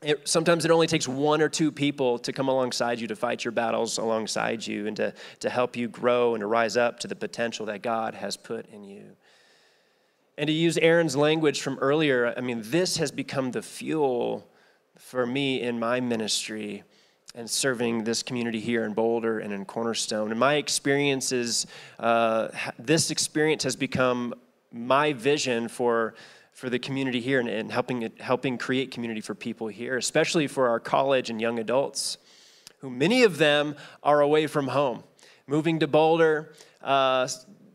It, 0.00 0.28
sometimes 0.28 0.64
it 0.64 0.70
only 0.70 0.86
takes 0.86 1.08
one 1.08 1.42
or 1.42 1.48
two 1.48 1.72
people 1.72 2.20
to 2.20 2.32
come 2.32 2.48
alongside 2.48 3.00
you 3.00 3.08
to 3.08 3.16
fight 3.16 3.44
your 3.44 3.50
battles 3.50 3.98
alongside 3.98 4.64
you 4.64 4.86
and 4.86 4.96
to, 4.96 5.12
to 5.40 5.50
help 5.50 5.76
you 5.76 5.88
grow 5.88 6.34
and 6.34 6.42
to 6.42 6.46
rise 6.46 6.76
up 6.76 7.00
to 7.00 7.08
the 7.08 7.16
potential 7.16 7.66
that 7.66 7.82
God 7.82 8.14
has 8.14 8.36
put 8.36 8.66
in 8.66 8.84
you. 8.84 9.16
And 10.36 10.46
to 10.46 10.52
use 10.52 10.78
Aaron's 10.78 11.16
language 11.16 11.60
from 11.60 11.78
earlier, 11.80 12.32
I 12.36 12.42
mean, 12.42 12.62
this 12.64 12.98
has 12.98 13.10
become 13.10 13.50
the 13.50 13.62
fuel 13.62 14.46
for 14.98 15.24
me 15.24 15.62
in 15.62 15.78
my 15.78 16.00
ministry 16.00 16.82
and 17.34 17.48
serving 17.48 18.04
this 18.04 18.22
community 18.22 18.58
here 18.58 18.84
in 18.84 18.92
Boulder 18.92 19.38
and 19.38 19.52
in 19.52 19.64
Cornerstone. 19.64 20.30
And 20.30 20.40
my 20.40 20.54
experiences, 20.54 21.66
uh, 21.98 22.48
this 22.78 23.10
experience 23.10 23.62
has 23.62 23.76
become 23.76 24.34
my 24.72 25.12
vision 25.12 25.68
for, 25.68 26.14
for 26.52 26.68
the 26.68 26.78
community 26.78 27.20
here 27.20 27.38
and, 27.38 27.48
and 27.48 27.70
helping, 27.70 28.10
helping 28.18 28.58
create 28.58 28.90
community 28.90 29.20
for 29.20 29.34
people 29.34 29.68
here, 29.68 29.96
especially 29.96 30.46
for 30.46 30.68
our 30.68 30.80
college 30.80 31.30
and 31.30 31.40
young 31.40 31.58
adults, 31.58 32.18
who 32.80 32.90
many 32.90 33.22
of 33.22 33.38
them 33.38 33.76
are 34.02 34.20
away 34.20 34.46
from 34.46 34.68
home, 34.68 35.04
moving 35.46 35.78
to 35.78 35.86
Boulder, 35.86 36.52
uh, 36.82 37.28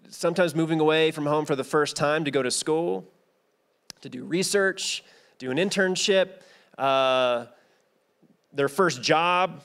sometimes 0.10 0.54
moving 0.54 0.80
away 0.80 1.12
from 1.12 1.26
home 1.26 1.46
for 1.46 1.56
the 1.56 1.64
first 1.64 1.96
time 1.96 2.26
to 2.26 2.32
go 2.32 2.44
to 2.44 2.52
school, 2.52 3.06
to 4.02 4.10
do 4.10 4.26
research, 4.26 5.04
do 5.40 5.52
an 5.52 5.58
internship, 5.58 6.42
uh, 6.78 7.46
their 8.52 8.70
first 8.70 9.02
job. 9.02 9.62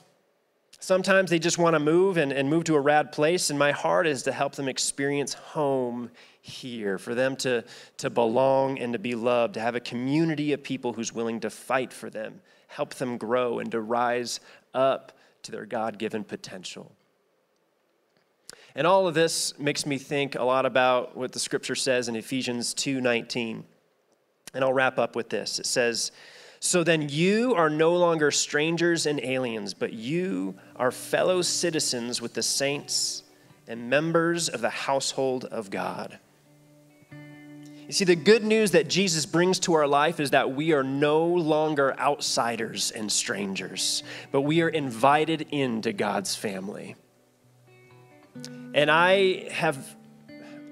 Sometimes 0.80 1.30
they 1.30 1.38
just 1.38 1.58
want 1.58 1.74
to 1.74 1.80
move 1.80 2.16
and, 2.16 2.32
and 2.32 2.48
move 2.48 2.64
to 2.64 2.76
a 2.76 2.80
rad 2.80 3.10
place, 3.12 3.50
and 3.50 3.58
my 3.58 3.72
heart 3.72 4.06
is 4.06 4.22
to 4.24 4.32
help 4.32 4.54
them 4.54 4.68
experience 4.68 5.34
home 5.34 6.10
here, 6.40 6.98
for 6.98 7.14
them 7.14 7.36
to, 7.36 7.64
to 7.98 8.10
belong 8.10 8.78
and 8.78 8.92
to 8.92 8.98
be 8.98 9.14
loved, 9.14 9.54
to 9.54 9.60
have 9.60 9.74
a 9.74 9.80
community 9.80 10.52
of 10.52 10.62
people 10.62 10.92
who's 10.92 11.12
willing 11.12 11.40
to 11.40 11.50
fight 11.50 11.92
for 11.92 12.08
them, 12.08 12.40
help 12.68 12.94
them 12.94 13.18
grow, 13.18 13.58
and 13.58 13.72
to 13.72 13.80
rise 13.80 14.40
up 14.72 15.12
to 15.42 15.52
their 15.52 15.66
God 15.66 15.98
given 15.98 16.24
potential. 16.24 16.92
And 18.74 18.86
all 18.86 19.08
of 19.08 19.14
this 19.14 19.58
makes 19.58 19.86
me 19.86 19.98
think 19.98 20.36
a 20.36 20.42
lot 20.44 20.64
about 20.64 21.16
what 21.16 21.32
the 21.32 21.40
scripture 21.40 21.74
says 21.74 22.08
in 22.08 22.14
Ephesians 22.14 22.74
2:19. 22.74 23.64
And 24.54 24.64
I'll 24.64 24.72
wrap 24.72 24.98
up 24.98 25.16
with 25.16 25.28
this. 25.28 25.58
It 25.58 25.66
says, 25.66 26.12
"So 26.60 26.82
then 26.82 27.08
you 27.08 27.54
are 27.54 27.70
no 27.70 27.94
longer 27.94 28.30
strangers 28.30 29.06
and 29.06 29.20
aliens, 29.20 29.74
but 29.74 29.92
you 29.92 30.56
are 30.76 30.90
fellow 30.90 31.42
citizens 31.42 32.20
with 32.20 32.34
the 32.34 32.42
saints 32.42 33.22
and 33.66 33.90
members 33.90 34.48
of 34.48 34.60
the 34.60 34.70
household 34.70 35.44
of 35.44 35.70
God." 35.70 36.18
You 37.86 37.92
see, 37.92 38.04
the 38.04 38.16
good 38.16 38.44
news 38.44 38.72
that 38.72 38.88
Jesus 38.88 39.24
brings 39.24 39.58
to 39.60 39.72
our 39.72 39.86
life 39.86 40.20
is 40.20 40.30
that 40.30 40.54
we 40.54 40.72
are 40.72 40.84
no 40.84 41.24
longer 41.24 41.98
outsiders 41.98 42.90
and 42.90 43.10
strangers, 43.10 44.02
but 44.30 44.42
we 44.42 44.60
are 44.60 44.68
invited 44.68 45.46
into 45.50 45.94
God's 45.94 46.34
family. 46.34 46.96
And 48.74 48.90
I 48.90 49.48
have 49.50 49.96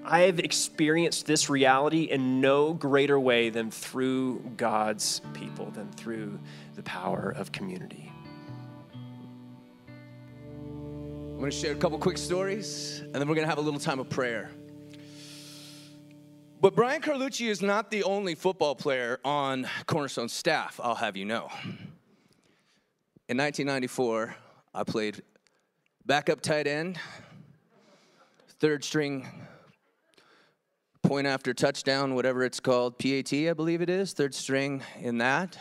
I 0.09 0.21
have 0.21 0.39
experienced 0.39 1.27
this 1.27 1.51
reality 1.51 2.03
in 2.05 2.41
no 2.41 2.73
greater 2.73 3.19
way 3.19 3.51
than 3.51 3.73
through 3.73 4.39
God's 4.57 5.21
people, 5.35 5.73
than 5.73 5.91
through 5.91 6.39
the 6.77 6.85
power 6.85 7.35
of 7.37 7.51
community. 7.51 8.13
I'm 9.83 11.39
going 11.39 11.51
to 11.51 11.57
share 11.57 11.73
a 11.73 11.77
couple 11.77 11.99
quick 11.99 12.19
stories, 12.19 13.01
and 13.03 13.15
then 13.15 13.27
we're 13.27 13.35
going 13.35 13.47
to 13.47 13.49
have 13.49 13.59
a 13.59 13.63
little 13.63 13.81
time 13.81 13.99
of 13.99 14.09
prayer. 14.09 14.53
But 16.61 16.77
Brian 16.77 17.03
Carlucci 17.03 17.49
is 17.49 17.61
not 17.61 17.91
the 17.91 18.05
only 18.05 18.37
football 18.37 18.77
player 18.77 19.19
on 19.25 19.67
Cornerstone 19.87 20.29
staff, 20.29 20.79
I'll 20.81 20.95
have 20.95 21.17
you 21.17 21.25
know. 21.25 21.51
In 23.29 23.37
1994, 23.39 24.37
I 24.73 24.85
played 24.85 25.21
backup 26.07 26.43
tight 26.43 26.69
end, 26.69 26.97
third 28.61 28.85
string, 28.85 29.29
point 31.07 31.27
after 31.27 31.55
touchdown, 31.55 32.17
whatever 32.17 32.43
it's 32.43 32.59
called, 32.59 32.99
PAT, 32.99 33.33
I 33.33 33.53
believe 33.53 33.81
it 33.81 33.89
is, 33.89 34.13
third 34.13 34.35
string 34.35 34.83
in 34.99 35.19
that. 35.19 35.57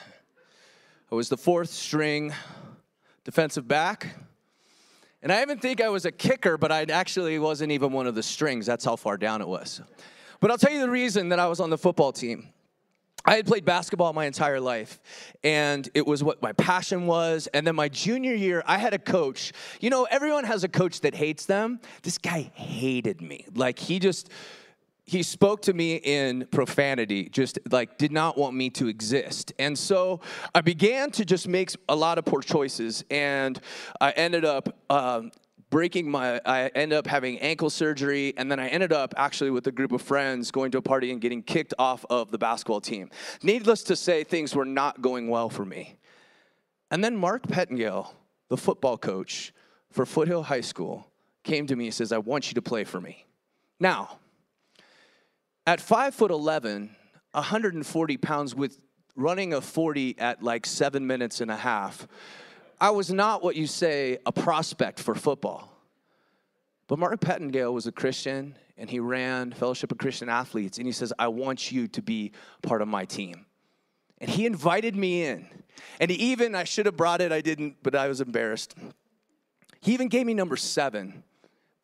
I 1.11 1.15
was 1.15 1.29
the 1.29 1.37
fourth 1.37 1.69
string 1.69 2.33
defensive 3.23 3.67
back. 3.67 4.15
And 5.21 5.31
I 5.31 5.43
even 5.43 5.59
think 5.59 5.81
I 5.81 5.89
was 5.89 6.05
a 6.05 6.11
kicker, 6.11 6.57
but 6.57 6.71
I 6.71 6.83
actually 6.83 7.37
wasn't 7.37 7.71
even 7.71 7.91
one 7.91 8.07
of 8.07 8.15
the 8.15 8.23
strings. 8.23 8.65
That's 8.65 8.83
how 8.83 8.95
far 8.95 9.17
down 9.17 9.41
it 9.41 9.47
was. 9.47 9.81
But 10.39 10.49
I'll 10.49 10.57
tell 10.57 10.71
you 10.71 10.79
the 10.79 10.89
reason 10.89 11.29
that 11.29 11.39
I 11.39 11.45
was 11.47 11.59
on 11.59 11.69
the 11.69 11.77
football 11.77 12.11
team. 12.11 12.49
I 13.23 13.35
had 13.35 13.45
played 13.45 13.65
basketball 13.65 14.13
my 14.13 14.25
entire 14.25 14.59
life, 14.59 14.99
and 15.43 15.87
it 15.93 16.05
was 16.07 16.23
what 16.23 16.41
my 16.41 16.53
passion 16.53 17.05
was. 17.05 17.47
And 17.53 17.65
then 17.65 17.75
my 17.75 17.89
junior 17.89 18.33
year, 18.33 18.63
I 18.65 18.77
had 18.79 18.95
a 18.95 18.99
coach. 18.99 19.51
You 19.79 19.91
know, 19.91 20.05
everyone 20.05 20.43
has 20.43 20.63
a 20.63 20.67
coach 20.67 21.01
that 21.01 21.13
hates 21.13 21.45
them. 21.45 21.79
This 22.01 22.17
guy 22.17 22.51
hated 22.53 23.21
me. 23.21 23.45
Like, 23.55 23.79
he 23.79 23.97
just, 23.99 24.29
he 25.05 25.21
spoke 25.21 25.61
to 25.63 25.73
me 25.73 25.95
in 25.95 26.47
profanity, 26.51 27.29
just 27.29 27.59
like 27.69 27.97
did 27.97 28.11
not 28.11 28.37
want 28.37 28.55
me 28.55 28.71
to 28.71 28.87
exist. 28.87 29.53
And 29.59 29.77
so 29.77 30.19
I 30.53 30.61
began 30.61 31.11
to 31.11 31.25
just 31.25 31.47
make 31.47 31.71
a 31.87 31.95
lot 31.95 32.17
of 32.17 32.25
poor 32.25 32.41
choices, 32.41 33.03
and 33.11 33.59
I 34.01 34.11
ended 34.11 34.45
up 34.45 34.75
um, 34.89 35.31
breaking 35.69 36.09
my 36.09 36.39
i 36.45 36.67
ended 36.75 36.97
up 36.97 37.07
having 37.07 37.39
ankle 37.39 37.69
surgery 37.69 38.33
and 38.37 38.49
then 38.51 38.59
i 38.59 38.67
ended 38.67 38.93
up 38.93 39.13
actually 39.17 39.49
with 39.49 39.65
a 39.67 39.71
group 39.71 39.91
of 39.91 40.01
friends 40.01 40.51
going 40.51 40.71
to 40.71 40.77
a 40.77 40.81
party 40.81 41.11
and 41.11 41.19
getting 41.19 41.41
kicked 41.41 41.73
off 41.79 42.05
of 42.09 42.31
the 42.31 42.37
basketball 42.37 42.79
team. 42.79 43.09
Needless 43.41 43.83
to 43.83 43.95
say 43.95 44.23
things 44.23 44.55
were 44.55 44.63
not 44.63 45.01
going 45.01 45.27
well 45.27 45.49
for 45.49 45.65
me. 45.65 45.97
And 46.91 47.03
then 47.03 47.17
mark 47.17 47.47
pettingale 47.47 48.13
the 48.47 48.57
football 48.57 48.97
coach 48.97 49.53
for 49.91 50.05
foothill 50.05 50.43
high 50.43 50.61
school 50.61 51.07
came 51.43 51.67
to 51.67 51.75
me 51.75 51.85
and 51.85 51.93
says 51.93 52.11
i 52.11 52.19
want 52.19 52.47
you 52.47 52.53
to 52.53 52.61
play 52.61 52.83
for 52.83 53.01
me. 53.01 53.25
Now 53.79 54.19
at 55.65 55.81
5 55.81 56.15
foot 56.15 56.31
11 56.31 56.95
140 57.31 58.17
pounds 58.17 58.55
with 58.55 58.79
running 59.15 59.53
a 59.53 59.61
40 59.61 60.15
at 60.19 60.41
like 60.41 60.65
seven 60.65 61.05
minutes 61.07 61.41
and 61.41 61.51
a 61.51 61.55
half 61.55 62.07
I 62.79 62.89
was 62.89 63.11
not 63.11 63.41
what 63.41 63.55
you 63.55 63.67
say 63.67 64.17
a 64.25 64.31
prospect 64.31 64.99
for 64.99 65.15
football. 65.15 65.71
But 66.87 66.99
Martin 66.99 67.17
Pettingale 67.17 67.73
was 67.73 67.87
a 67.87 67.91
Christian 67.91 68.55
and 68.77 68.89
he 68.89 68.99
ran 68.99 69.53
Fellowship 69.53 69.91
of 69.91 69.97
Christian 69.97 70.29
Athletes 70.29 70.77
and 70.77 70.85
he 70.85 70.91
says, 70.91 71.13
I 71.17 71.29
want 71.29 71.71
you 71.71 71.87
to 71.87 72.01
be 72.01 72.33
part 72.61 72.81
of 72.81 72.87
my 72.87 73.05
team. 73.05 73.45
And 74.19 74.29
he 74.29 74.45
invited 74.45 74.95
me 74.95 75.25
in. 75.25 75.47
And 75.99 76.11
he 76.11 76.17
even, 76.31 76.55
I 76.55 76.63
should 76.63 76.85
have 76.85 76.95
brought 76.95 77.21
it, 77.21 77.31
I 77.31 77.41
didn't, 77.41 77.77
but 77.81 77.95
I 77.95 78.07
was 78.07 78.21
embarrassed. 78.21 78.75
He 79.81 79.93
even 79.93 80.07
gave 80.07 80.25
me 80.25 80.33
number 80.33 80.55
seven 80.55 81.23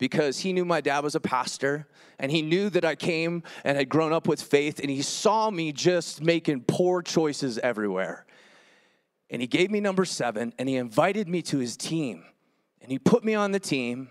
because 0.02 0.40
he 0.40 0.52
knew 0.52 0.64
my 0.64 0.80
dad 0.80 1.04
was 1.04 1.14
a 1.14 1.20
pastor 1.20 1.86
and 2.18 2.32
he 2.32 2.42
knew 2.42 2.68
that 2.68 2.84
I 2.84 2.96
came 2.96 3.44
and 3.62 3.78
had 3.78 3.88
grown 3.88 4.12
up 4.12 4.26
with 4.26 4.42
faith 4.42 4.80
and 4.80 4.90
he 4.90 5.00
saw 5.00 5.48
me 5.48 5.70
just 5.70 6.20
making 6.20 6.62
poor 6.62 7.02
choices 7.02 7.56
everywhere. 7.58 8.26
And 9.30 9.40
he 9.40 9.46
gave 9.46 9.70
me 9.70 9.78
number 9.78 10.04
seven 10.04 10.54
and 10.58 10.68
he 10.68 10.74
invited 10.74 11.28
me 11.28 11.40
to 11.42 11.58
his 11.58 11.76
team. 11.76 12.24
And 12.80 12.90
he 12.90 12.98
put 12.98 13.22
me 13.22 13.36
on 13.36 13.52
the 13.52 13.60
team. 13.60 14.10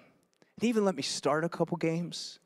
And 0.56 0.62
he 0.62 0.70
even 0.70 0.86
let 0.86 0.96
me 0.96 1.02
start 1.02 1.44
a 1.44 1.50
couple 1.50 1.76
games 1.76 2.40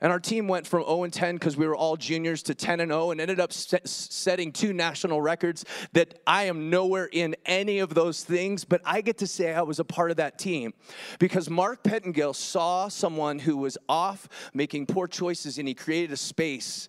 and 0.00 0.12
our 0.12 0.20
team 0.20 0.46
went 0.46 0.66
from 0.66 0.84
0 0.84 1.04
and 1.04 1.12
10 1.12 1.36
because 1.36 1.56
we 1.56 1.66
were 1.66 1.74
all 1.74 1.96
juniors 1.96 2.42
to 2.44 2.54
10 2.54 2.80
and 2.80 2.90
0 2.90 3.10
and 3.10 3.20
ended 3.20 3.40
up 3.40 3.52
set, 3.52 3.86
setting 3.88 4.52
two 4.52 4.72
national 4.72 5.20
records 5.20 5.64
that 5.92 6.20
I 6.26 6.44
am 6.44 6.70
nowhere 6.70 7.08
in 7.10 7.34
any 7.44 7.80
of 7.80 7.94
those 7.94 8.22
things, 8.22 8.64
but 8.64 8.80
I 8.84 9.00
get 9.00 9.18
to 9.18 9.26
say 9.26 9.52
I 9.52 9.62
was 9.62 9.80
a 9.80 9.84
part 9.84 10.10
of 10.10 10.18
that 10.18 10.38
team 10.38 10.72
because 11.18 11.50
Mark 11.50 11.82
Pettingill 11.82 12.34
saw 12.34 12.88
someone 12.88 13.40
who 13.40 13.56
was 13.56 13.76
off 13.88 14.28
making 14.54 14.86
poor 14.86 15.08
choices 15.08 15.58
and 15.58 15.66
he 15.66 15.74
created 15.74 16.12
a 16.12 16.16
space 16.16 16.88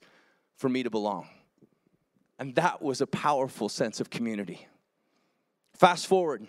for 0.55 0.69
me 0.69 0.83
to 0.83 0.89
belong. 0.89 1.27
And 2.37 2.55
that 2.55 2.81
was 2.81 3.01
a 3.01 3.07
powerful 3.07 3.69
sense 3.69 3.99
of 3.99 4.09
community. 4.09 4.67
Fast 5.73 6.07
forward. 6.07 6.47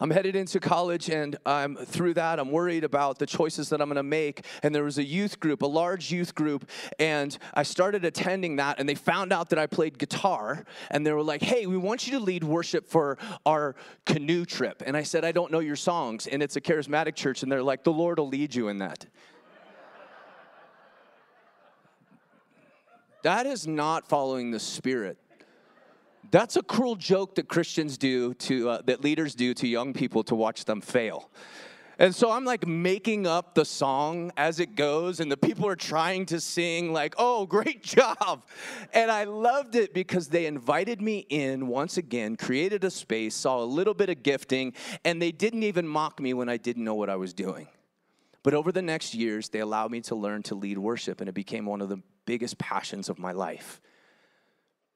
I'm 0.00 0.10
headed 0.10 0.36
into 0.36 0.60
college, 0.60 1.10
and 1.10 1.36
I'm 1.44 1.76
through 1.76 2.14
that. 2.14 2.38
I'm 2.38 2.50
worried 2.50 2.84
about 2.84 3.18
the 3.18 3.26
choices 3.26 3.68
that 3.70 3.80
I'm 3.80 3.88
going 3.88 3.96
to 3.96 4.02
make. 4.02 4.44
And 4.62 4.74
there 4.74 4.84
was 4.84 4.98
a 4.98 5.04
youth 5.04 5.40
group, 5.40 5.62
a 5.62 5.66
large 5.66 6.12
youth 6.12 6.34
group, 6.34 6.68
and 6.98 7.36
I 7.54 7.62
started 7.62 8.04
attending 8.04 8.56
that. 8.56 8.78
And 8.78 8.88
they 8.88 8.94
found 8.94 9.32
out 9.32 9.50
that 9.50 9.58
I 9.58 9.66
played 9.66 9.98
guitar, 9.98 10.64
and 10.90 11.04
they 11.06 11.12
were 11.12 11.22
like, 11.22 11.42
"Hey, 11.42 11.66
we 11.66 11.76
want 11.76 12.06
you 12.06 12.18
to 12.18 12.24
lead 12.24 12.44
worship 12.44 12.86
for 12.86 13.18
our 13.44 13.74
canoe 14.04 14.44
trip." 14.44 14.82
And 14.86 14.96
I 14.96 15.02
said, 15.02 15.24
"I 15.24 15.32
don't 15.32 15.50
know 15.50 15.60
your 15.60 15.76
songs." 15.76 16.26
And 16.26 16.42
it's 16.42 16.56
a 16.56 16.60
charismatic 16.60 17.14
church, 17.14 17.42
and 17.42 17.50
they're 17.50 17.62
like, 17.62 17.82
"The 17.82 17.92
Lord 17.92 18.18
will 18.18 18.28
lead 18.28 18.54
you 18.54 18.68
in 18.68 18.78
that." 18.78 19.06
that 23.22 23.46
is 23.46 23.66
not 23.66 24.06
following 24.08 24.52
the 24.52 24.60
Spirit. 24.60 25.18
That's 26.36 26.56
a 26.56 26.62
cruel 26.62 26.96
joke 26.96 27.36
that 27.36 27.48
Christians 27.48 27.96
do 27.96 28.34
to, 28.34 28.68
uh, 28.68 28.82
that 28.84 29.02
leaders 29.02 29.34
do 29.34 29.54
to 29.54 29.66
young 29.66 29.94
people 29.94 30.22
to 30.24 30.34
watch 30.34 30.66
them 30.66 30.82
fail. 30.82 31.30
And 31.98 32.14
so 32.14 32.30
I'm 32.30 32.44
like 32.44 32.66
making 32.66 33.26
up 33.26 33.54
the 33.54 33.64
song 33.64 34.30
as 34.36 34.60
it 34.60 34.74
goes, 34.74 35.20
and 35.20 35.32
the 35.32 35.38
people 35.38 35.66
are 35.66 35.74
trying 35.74 36.26
to 36.26 36.38
sing, 36.38 36.92
like, 36.92 37.14
oh, 37.16 37.46
great 37.46 37.82
job. 37.96 38.44
And 38.92 39.10
I 39.10 39.24
loved 39.24 39.76
it 39.76 39.94
because 39.94 40.28
they 40.28 40.44
invited 40.44 41.00
me 41.00 41.24
in 41.30 41.68
once 41.68 41.96
again, 41.96 42.36
created 42.36 42.84
a 42.84 42.90
space, 42.90 43.34
saw 43.34 43.62
a 43.62 43.64
little 43.64 43.94
bit 43.94 44.10
of 44.10 44.22
gifting, 44.22 44.74
and 45.06 45.22
they 45.22 45.32
didn't 45.32 45.62
even 45.62 45.88
mock 45.88 46.20
me 46.20 46.34
when 46.34 46.50
I 46.50 46.58
didn't 46.58 46.84
know 46.84 46.96
what 46.96 47.08
I 47.08 47.16
was 47.16 47.32
doing. 47.32 47.66
But 48.42 48.52
over 48.52 48.72
the 48.72 48.82
next 48.82 49.14
years, 49.14 49.48
they 49.48 49.60
allowed 49.60 49.90
me 49.90 50.02
to 50.02 50.14
learn 50.14 50.42
to 50.42 50.54
lead 50.54 50.76
worship, 50.76 51.22
and 51.22 51.30
it 51.30 51.34
became 51.34 51.64
one 51.64 51.80
of 51.80 51.88
the 51.88 52.02
biggest 52.26 52.58
passions 52.58 53.08
of 53.08 53.18
my 53.18 53.32
life 53.32 53.80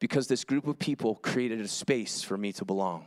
because 0.01 0.27
this 0.27 0.45
group 0.45 0.67
of 0.67 0.79
people 0.79 1.15
created 1.17 1.61
a 1.61 1.69
space 1.69 2.23
for 2.23 2.37
me 2.37 2.53
to 2.55 2.65
belong. 2.65 3.07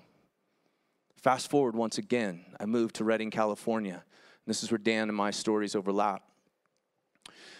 Fast 1.22 1.50
forward 1.50 1.76
once 1.76 1.98
again, 1.98 2.46
I 2.60 2.66
moved 2.66 2.96
to 2.96 3.04
Redding, 3.04 3.32
California. 3.32 4.04
This 4.46 4.64
is 4.64 4.72
where 4.72 4.78
Dan 4.78 5.10
and 5.10 5.18
my 5.18 5.32
stories 5.32 5.76
overlap. 5.76 6.22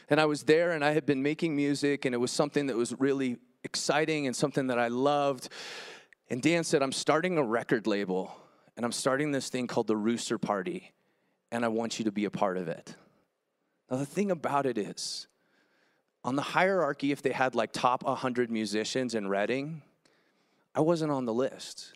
And 0.10 0.20
I 0.20 0.26
was 0.26 0.44
there 0.44 0.72
and 0.72 0.84
I 0.84 0.92
had 0.92 1.06
been 1.06 1.24
making 1.24 1.56
music, 1.56 2.06
and 2.06 2.14
it 2.14 2.18
was 2.18 2.32
something 2.32 2.68
that 2.68 2.76
was 2.76 2.94
really 3.00 3.38
exciting 3.64 4.28
and 4.28 4.36
something 4.36 4.68
that 4.68 4.78
I 4.78 4.90
loved. 4.90 5.50
And 6.30 6.42
Dan 6.42 6.64
said, 6.64 6.84
I'm 6.84 6.92
starting 6.92 7.38
a 7.38 7.44
record 7.44 7.88
label, 7.88 8.36
and 8.76 8.86
I'm 8.86 8.92
starting 8.92 9.32
this 9.32 9.50
thing 9.50 9.66
called 9.66 9.88
the 9.88 9.96
Rooster 9.96 10.38
Party, 10.38 10.94
and 11.52 11.64
I 11.64 11.70
want 11.70 12.00
you 12.00 12.06
to 12.06 12.12
be 12.12 12.26
a 12.26 12.32
part 12.32 12.58
of 12.58 12.68
it. 12.68 12.96
Now, 13.90 13.98
the 13.98 14.06
thing 14.06 14.30
about 14.30 14.66
it 14.66 14.78
is, 14.78 15.28
on 16.24 16.36
the 16.36 16.42
hierarchy, 16.42 17.12
if 17.12 17.22
they 17.22 17.32
had 17.32 17.56
like 17.56 17.72
top 17.72 18.04
100 18.04 18.50
musicians 18.50 19.14
in 19.16 19.28
Redding, 19.28 19.82
I 20.74 20.82
wasn't 20.82 21.12
on 21.12 21.26
the 21.26 21.34
list. 21.34 21.94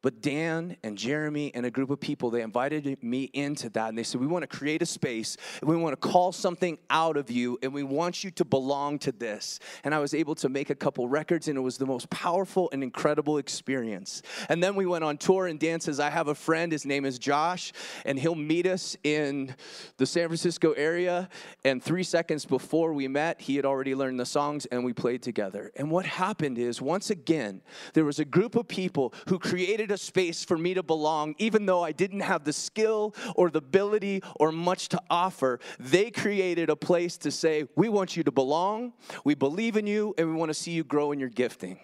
But 0.00 0.22
Dan 0.22 0.76
and 0.84 0.96
Jeremy 0.96 1.52
and 1.54 1.66
a 1.66 1.70
group 1.72 1.90
of 1.90 1.98
people, 1.98 2.30
they 2.30 2.42
invited 2.42 3.02
me 3.02 3.24
into 3.32 3.68
that 3.70 3.88
and 3.88 3.98
they 3.98 4.04
said, 4.04 4.20
We 4.20 4.28
want 4.28 4.42
to 4.42 4.46
create 4.46 4.80
a 4.80 4.86
space 4.86 5.36
and 5.60 5.68
we 5.68 5.76
want 5.76 6.00
to 6.00 6.08
call 6.08 6.30
something 6.30 6.78
out 6.88 7.16
of 7.16 7.32
you 7.32 7.58
and 7.64 7.74
we 7.74 7.82
want 7.82 8.22
you 8.22 8.30
to 8.32 8.44
belong 8.44 9.00
to 9.00 9.12
this. 9.12 9.58
And 9.82 9.92
I 9.92 9.98
was 9.98 10.14
able 10.14 10.36
to 10.36 10.48
make 10.48 10.70
a 10.70 10.76
couple 10.76 11.08
records 11.08 11.48
and 11.48 11.58
it 11.58 11.62
was 11.62 11.78
the 11.78 11.86
most 11.86 12.08
powerful 12.10 12.70
and 12.72 12.84
incredible 12.84 13.38
experience. 13.38 14.22
And 14.48 14.62
then 14.62 14.76
we 14.76 14.86
went 14.86 15.02
on 15.02 15.18
tour 15.18 15.48
and 15.48 15.58
Dan 15.58 15.80
says, 15.80 15.98
I 15.98 16.10
have 16.10 16.28
a 16.28 16.34
friend, 16.34 16.70
his 16.70 16.86
name 16.86 17.04
is 17.04 17.18
Josh, 17.18 17.72
and 18.04 18.16
he'll 18.16 18.36
meet 18.36 18.66
us 18.66 18.96
in 19.02 19.56
the 19.96 20.06
San 20.06 20.28
Francisco 20.28 20.72
area. 20.72 21.28
And 21.64 21.82
three 21.82 22.04
seconds 22.04 22.44
before 22.44 22.92
we 22.92 23.08
met, 23.08 23.40
he 23.40 23.56
had 23.56 23.64
already 23.64 23.96
learned 23.96 24.20
the 24.20 24.26
songs 24.26 24.64
and 24.66 24.84
we 24.84 24.92
played 24.92 25.22
together. 25.22 25.72
And 25.74 25.90
what 25.90 26.06
happened 26.06 26.56
is, 26.56 26.80
once 26.80 27.10
again, 27.10 27.62
there 27.94 28.04
was 28.04 28.20
a 28.20 28.24
group 28.24 28.54
of 28.54 28.68
people 28.68 29.12
who 29.26 29.40
created 29.40 29.87
created 29.88 29.94
a 29.94 30.04
space 30.04 30.44
for 30.44 30.58
me 30.58 30.74
to 30.74 30.82
belong, 30.82 31.34
even 31.38 31.64
though 31.64 31.82
I 31.82 31.92
didn't 31.92 32.20
have 32.20 32.44
the 32.44 32.52
skill 32.52 33.14
or 33.34 33.50
the 33.50 33.58
ability 33.58 34.22
or 34.36 34.52
much 34.52 34.88
to 34.90 35.00
offer. 35.08 35.60
They 35.78 36.10
created 36.10 36.68
a 36.68 36.76
place 36.76 37.16
to 37.18 37.30
say, 37.30 37.66
We 37.74 37.88
want 37.88 38.16
you 38.16 38.22
to 38.24 38.32
belong, 38.32 38.92
we 39.24 39.34
believe 39.34 39.76
in 39.76 39.86
you, 39.86 40.14
and 40.18 40.28
we 40.28 40.34
want 40.34 40.50
to 40.50 40.54
see 40.54 40.72
you 40.72 40.84
grow 40.84 41.12
in 41.12 41.18
your 41.18 41.30
gifting. 41.30 41.78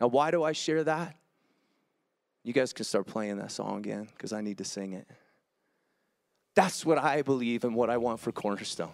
Now, 0.00 0.08
why 0.08 0.30
do 0.30 0.42
I 0.42 0.52
share 0.52 0.82
that? 0.84 1.16
You 2.42 2.52
guys 2.52 2.72
can 2.72 2.84
start 2.84 3.06
playing 3.06 3.38
that 3.38 3.52
song 3.52 3.78
again 3.78 4.08
because 4.12 4.32
I 4.32 4.40
need 4.40 4.58
to 4.58 4.64
sing 4.64 4.92
it. 4.92 5.06
That's 6.54 6.84
what 6.84 6.98
I 6.98 7.22
believe 7.22 7.64
and 7.64 7.74
what 7.74 7.88
I 7.88 7.96
want 7.96 8.20
for 8.20 8.32
Cornerstone. 8.32 8.92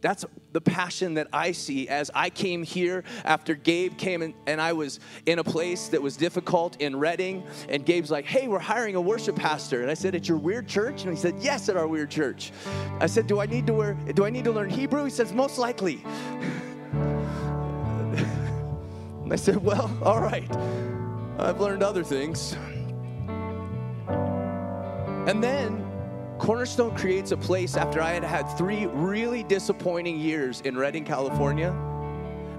That's 0.00 0.24
the 0.52 0.60
passion 0.60 1.14
that 1.14 1.28
I 1.32 1.52
see 1.52 1.88
as 1.88 2.10
I 2.14 2.30
came 2.30 2.62
here 2.62 3.04
after 3.24 3.54
Gabe 3.54 3.98
came 3.98 4.22
in, 4.22 4.34
and 4.46 4.60
I 4.60 4.72
was 4.72 5.00
in 5.26 5.38
a 5.38 5.44
place 5.44 5.88
that 5.88 6.00
was 6.00 6.16
difficult 6.16 6.80
in 6.80 6.96
Redding. 6.96 7.44
And 7.68 7.84
Gabe's 7.84 8.10
like, 8.10 8.24
Hey, 8.24 8.48
we're 8.48 8.58
hiring 8.58 8.94
a 8.94 9.00
worship 9.00 9.36
pastor. 9.36 9.82
And 9.82 9.90
I 9.90 9.94
said, 9.94 10.14
At 10.14 10.28
your 10.28 10.38
weird 10.38 10.68
church? 10.68 11.02
And 11.02 11.12
he 11.12 11.20
said, 11.20 11.34
Yes, 11.40 11.68
at 11.68 11.76
our 11.76 11.88
weird 11.88 12.10
church. 12.10 12.52
I 13.00 13.06
said, 13.06 13.26
Do 13.26 13.40
I 13.40 13.46
need 13.46 13.66
to, 13.66 13.74
wear, 13.74 13.94
do 14.14 14.24
I 14.24 14.30
need 14.30 14.44
to 14.44 14.52
learn 14.52 14.70
Hebrew? 14.70 15.04
He 15.04 15.10
says, 15.10 15.32
Most 15.32 15.58
likely. 15.58 16.02
and 19.22 19.32
I 19.32 19.36
said, 19.36 19.56
Well, 19.56 19.90
all 20.02 20.20
right. 20.20 20.50
I've 21.38 21.60
learned 21.60 21.82
other 21.82 22.04
things. 22.04 22.56
And 25.28 25.42
then 25.42 25.87
Cornerstone 26.38 26.96
creates 26.96 27.32
a 27.32 27.36
place 27.36 27.76
after 27.76 28.00
I 28.00 28.12
had 28.12 28.22
had 28.22 28.44
three 28.56 28.86
really 28.86 29.42
disappointing 29.42 30.18
years 30.18 30.60
in 30.60 30.78
Redding, 30.78 31.04
California. 31.04 31.76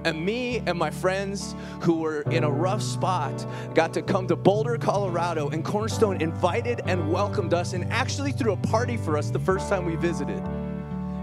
And 0.04 0.24
me 0.24 0.62
and 0.66 0.78
my 0.78 0.90
friends 0.90 1.56
who 1.82 1.96
were 1.96 2.22
in 2.24 2.44
a 2.44 2.52
rough 2.52 2.82
spot 2.82 3.46
got 3.74 3.94
to 3.94 4.02
come 4.02 4.28
to 4.28 4.36
Boulder, 4.36 4.78
Colorado, 4.78 5.50
and 5.50 5.64
Cornerstone 5.64 6.22
invited 6.22 6.82
and 6.86 7.12
welcomed 7.12 7.54
us 7.54 7.74
and 7.74 7.86
actually 7.92 8.32
threw 8.32 8.54
a 8.54 8.58
party 8.58 8.98
for 8.98 9.18
us 9.18 9.30
the 9.30 9.40
first 9.40 9.70
time 9.70 9.86
we 9.86 9.96
visited. 9.96 10.42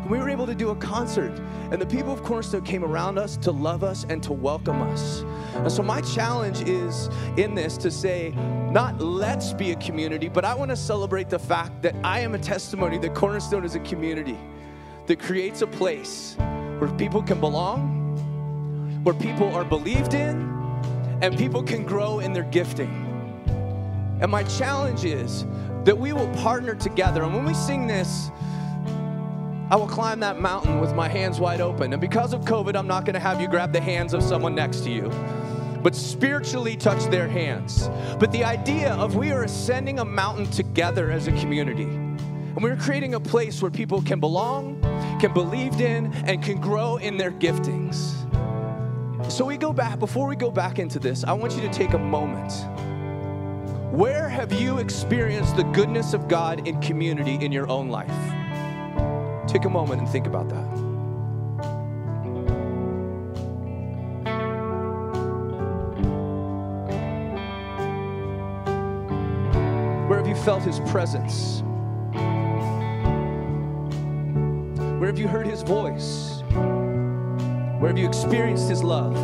And 0.06 0.12
we 0.12 0.20
were 0.20 0.30
able 0.30 0.46
to 0.46 0.54
do 0.54 0.70
a 0.70 0.76
concert, 0.76 1.36
and 1.72 1.82
the 1.82 1.86
people 1.86 2.12
of 2.12 2.22
Cornerstone 2.22 2.62
came 2.62 2.84
around 2.84 3.18
us 3.18 3.36
to 3.38 3.50
love 3.50 3.82
us 3.82 4.06
and 4.08 4.22
to 4.22 4.32
welcome 4.32 4.80
us. 4.80 5.24
And 5.54 5.72
so, 5.72 5.82
my 5.82 6.00
challenge 6.00 6.60
is 6.60 7.10
in 7.36 7.56
this 7.56 7.76
to 7.78 7.90
say, 7.90 8.30
not 8.70 9.00
let's 9.00 9.52
be 9.52 9.72
a 9.72 9.74
community, 9.74 10.28
but 10.28 10.44
I 10.44 10.54
want 10.54 10.70
to 10.70 10.76
celebrate 10.76 11.28
the 11.28 11.40
fact 11.40 11.82
that 11.82 11.96
I 12.04 12.20
am 12.20 12.36
a 12.36 12.38
testimony 12.38 12.98
that 12.98 13.16
Cornerstone 13.16 13.64
is 13.64 13.74
a 13.74 13.80
community 13.80 14.38
that 15.08 15.18
creates 15.18 15.62
a 15.62 15.66
place 15.66 16.36
where 16.78 16.88
people 16.96 17.20
can 17.20 17.40
belong, 17.40 19.02
where 19.02 19.16
people 19.16 19.52
are 19.56 19.64
believed 19.64 20.14
in, 20.14 20.40
and 21.20 21.36
people 21.36 21.64
can 21.64 21.84
grow 21.84 22.20
in 22.20 22.32
their 22.32 22.44
gifting. 22.44 22.92
And 24.20 24.30
my 24.30 24.44
challenge 24.44 25.04
is 25.04 25.46
that 25.82 25.98
we 25.98 26.12
will 26.12 26.32
partner 26.34 26.76
together. 26.76 27.24
And 27.24 27.34
when 27.34 27.44
we 27.44 27.54
sing 27.54 27.88
this, 27.88 28.30
I 29.68 29.74
will 29.74 29.88
climb 29.88 30.20
that 30.20 30.38
mountain 30.38 30.80
with 30.80 30.94
my 30.94 31.08
hands 31.08 31.40
wide 31.40 31.60
open. 31.60 31.92
And 31.92 32.00
because 32.00 32.32
of 32.32 32.42
COVID, 32.42 32.76
I'm 32.76 32.86
not 32.86 33.04
going 33.04 33.14
to 33.14 33.20
have 33.20 33.40
you 33.40 33.48
grab 33.48 33.72
the 33.72 33.80
hands 33.80 34.14
of 34.14 34.22
someone 34.22 34.54
next 34.54 34.84
to 34.84 34.90
you, 34.90 35.08
but 35.82 35.92
spiritually 35.92 36.76
touch 36.76 37.04
their 37.06 37.26
hands. 37.26 37.90
But 38.20 38.30
the 38.30 38.44
idea 38.44 38.92
of 38.94 39.16
we 39.16 39.32
are 39.32 39.42
ascending 39.42 39.98
a 39.98 40.04
mountain 40.04 40.48
together 40.52 41.10
as 41.10 41.26
a 41.26 41.32
community. 41.32 41.82
And 41.82 42.62
we're 42.62 42.76
creating 42.76 43.14
a 43.14 43.20
place 43.20 43.60
where 43.60 43.72
people 43.72 44.00
can 44.02 44.20
belong, 44.20 44.80
can 45.20 45.34
believe 45.34 45.80
in, 45.80 46.12
and 46.26 46.40
can 46.40 46.60
grow 46.60 46.98
in 46.98 47.16
their 47.16 47.32
giftings. 47.32 48.14
So 49.28 49.44
we 49.44 49.56
go 49.56 49.72
back, 49.72 49.98
before 49.98 50.28
we 50.28 50.36
go 50.36 50.52
back 50.52 50.78
into 50.78 51.00
this, 51.00 51.24
I 51.24 51.32
want 51.32 51.56
you 51.56 51.62
to 51.62 51.70
take 51.70 51.94
a 51.94 51.98
moment. 51.98 52.52
Where 53.92 54.28
have 54.28 54.52
you 54.52 54.78
experienced 54.78 55.56
the 55.56 55.64
goodness 55.64 56.14
of 56.14 56.28
God 56.28 56.68
in 56.68 56.80
community 56.80 57.34
in 57.44 57.50
your 57.50 57.68
own 57.68 57.88
life? 57.88 58.45
Take 59.46 59.64
a 59.64 59.70
moment 59.70 60.00
and 60.00 60.08
think 60.08 60.26
about 60.26 60.48
that. 60.48 60.66
Where 70.08 70.18
have 70.18 70.26
you 70.26 70.34
felt 70.34 70.62
His 70.62 70.80
presence? 70.80 71.62
Where 74.98 75.06
have 75.06 75.18
you 75.18 75.28
heard 75.28 75.46
His 75.46 75.62
voice? 75.62 76.42
Where 76.50 77.88
have 77.88 77.98
you 77.98 78.06
experienced 78.06 78.68
His 78.68 78.82
love 78.82 79.16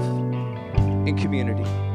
in 1.06 1.18
community? 1.18 1.91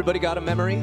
Everybody 0.00 0.18
got 0.18 0.38
a 0.38 0.40
memory? 0.40 0.76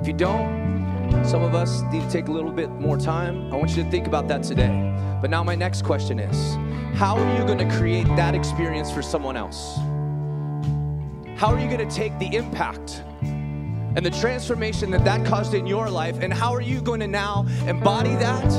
If 0.00 0.06
you 0.06 0.12
don't, 0.12 1.24
some 1.26 1.42
of 1.42 1.56
us 1.56 1.82
need 1.90 2.04
to 2.04 2.08
take 2.08 2.28
a 2.28 2.30
little 2.30 2.52
bit 2.52 2.70
more 2.70 2.96
time. 2.96 3.52
I 3.52 3.56
want 3.56 3.76
you 3.76 3.82
to 3.82 3.90
think 3.90 4.06
about 4.06 4.28
that 4.28 4.44
today. 4.44 4.96
But 5.20 5.28
now, 5.28 5.42
my 5.42 5.56
next 5.56 5.82
question 5.82 6.20
is 6.20 6.54
how 6.96 7.18
are 7.18 7.36
you 7.36 7.44
going 7.44 7.58
to 7.58 7.76
create 7.76 8.06
that 8.14 8.36
experience 8.36 8.92
for 8.92 9.02
someone 9.02 9.36
else? 9.36 9.74
How 11.36 11.48
are 11.48 11.58
you 11.58 11.66
going 11.66 11.88
to 11.88 11.92
take 11.92 12.16
the 12.20 12.32
impact 12.36 13.02
and 13.22 14.06
the 14.06 14.12
transformation 14.12 14.92
that 14.92 15.04
that 15.04 15.26
caused 15.26 15.54
in 15.54 15.66
your 15.66 15.90
life, 15.90 16.20
and 16.20 16.32
how 16.32 16.54
are 16.54 16.62
you 16.62 16.80
going 16.80 17.00
to 17.00 17.08
now 17.08 17.44
embody 17.66 18.14
that 18.14 18.52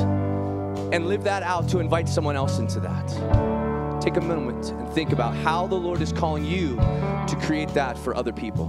and 0.92 1.06
live 1.06 1.24
that 1.24 1.42
out 1.42 1.70
to 1.70 1.78
invite 1.78 2.06
someone 2.06 2.36
else 2.36 2.58
into 2.58 2.80
that? 2.80 3.52
take 4.02 4.16
a 4.16 4.20
moment 4.20 4.70
and 4.70 4.92
think 4.92 5.12
about 5.12 5.32
how 5.32 5.64
the 5.64 5.76
Lord 5.76 6.02
is 6.02 6.12
calling 6.12 6.44
you 6.44 6.76
to 7.28 7.36
create 7.36 7.68
that 7.70 7.96
for 7.98 8.16
other 8.16 8.32
people. 8.32 8.66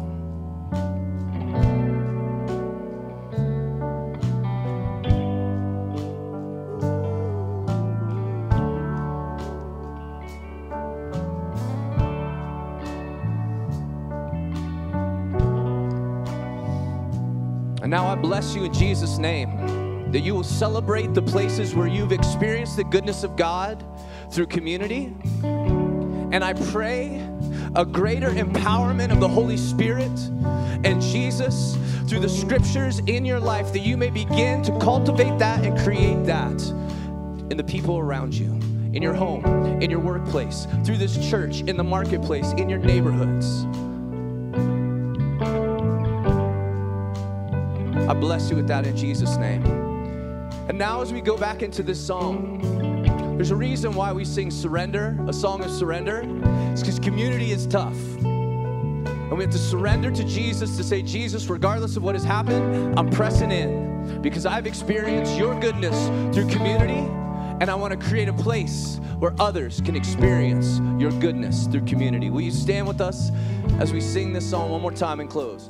And 17.82 17.92
now 17.92 18.08
I 18.08 18.16
bless 18.16 18.56
you 18.56 18.64
in 18.64 18.74
Jesus' 18.74 19.18
name 19.18 20.12
that 20.14 20.22
you 20.22 20.36
will 20.36 20.44
celebrate 20.44 21.14
the 21.14 21.22
places 21.22 21.74
where 21.76 21.88
you've 21.88 22.12
experienced 22.12 22.78
the 22.78 22.84
goodness 22.84 23.24
of 23.24 23.36
God 23.36 23.84
through 24.32 24.46
community. 24.46 25.16
And 25.44 26.44
I 26.44 26.54
pray 26.54 27.28
a 27.76 27.84
greater 27.84 28.30
empowerment 28.30 29.12
of 29.12 29.20
the 29.20 29.28
Holy 29.28 29.58
Spirit 29.58 30.12
and 30.84 31.02
Jesus 31.02 31.76
through 32.08 32.20
the 32.20 32.30
scriptures 32.30 33.00
in 33.08 33.26
your 33.26 33.40
life 33.40 33.74
that 33.74 33.80
you 33.80 33.98
may 33.98 34.12
begin 34.12 34.62
to 34.64 34.78
cultivate 34.80 35.40
that 35.40 35.66
and 35.66 35.78
create 35.80 36.24
that 36.26 36.62
in 37.50 37.58
the 37.58 37.64
people 37.64 37.98
around 37.98 38.34
you, 38.34 38.52
in 38.94 39.02
your 39.02 39.14
home, 39.14 39.44
in 39.82 39.90
your 39.90 40.00
workplace, 40.00 40.68
through 40.86 40.98
this 40.98 41.18
church, 41.30 41.62
in 41.62 41.76
the 41.76 41.84
marketplace, 41.84 42.52
in 42.54 42.70
your 42.70 42.80
neighborhoods. 42.80 43.66
I 48.08 48.14
bless 48.14 48.52
you 48.52 48.56
with 48.56 48.68
that 48.68 48.86
in 48.86 48.96
Jesus' 48.96 49.38
name. 49.38 49.66
And 50.70 50.78
now, 50.78 51.02
as 51.02 51.12
we 51.12 51.22
go 51.22 51.38
back 51.38 51.64
into 51.64 51.82
this 51.82 52.00
song, 52.00 52.60
there's 53.36 53.52
a 53.52 53.56
reason 53.56 53.96
why 53.96 54.14
we 54.14 54.26
sing 54.26 54.52
surrender, 54.52 55.18
a 55.28 55.34
song 55.34 55.64
of 55.64 55.72
surrender. 55.72 56.22
It's 56.74 56.82
because 56.82 56.98
community 56.98 57.52
is 57.52 57.68
tough. 57.68 57.96
And 58.24 59.38
we 59.38 59.44
have 59.44 59.54
to 59.54 59.60
surrender 59.60 60.10
to 60.10 60.24
Jesus 60.24 60.76
to 60.76 60.84
say, 60.84 61.04
Jesus, 61.04 61.48
regardless 61.48 61.98
of 61.98 62.02
what 62.02 62.16
has 62.16 62.24
happened, 62.24 62.98
I'm 62.98 63.12
pressing 63.12 63.52
in 63.52 64.22
because 64.24 64.48
I've 64.48 64.66
experienced 64.66 65.38
your 65.38 65.54
goodness 65.60 66.08
through 66.36 66.50
community, 66.50 67.08
and 67.62 67.70
I 67.70 67.76
want 67.76 67.92
to 67.92 68.08
create 68.08 68.28
a 68.28 68.34
place 68.34 69.00
where 69.20 69.36
others 69.40 69.82
can 69.82 69.96
experience 69.96 70.80
your 71.00 71.12
goodness 71.20 71.68
through 71.68 71.86
community. 71.86 72.32
Will 72.32 72.42
you 72.42 72.50
stand 72.50 72.88
with 72.88 73.02
us 73.02 73.30
as 73.78 73.94
we 73.94 74.02
sing 74.02 74.34
this 74.34 74.50
song 74.50 74.72
one 74.72 74.82
more 74.82 74.92
time 74.92 75.20
and 75.20 75.30
close? 75.30 75.70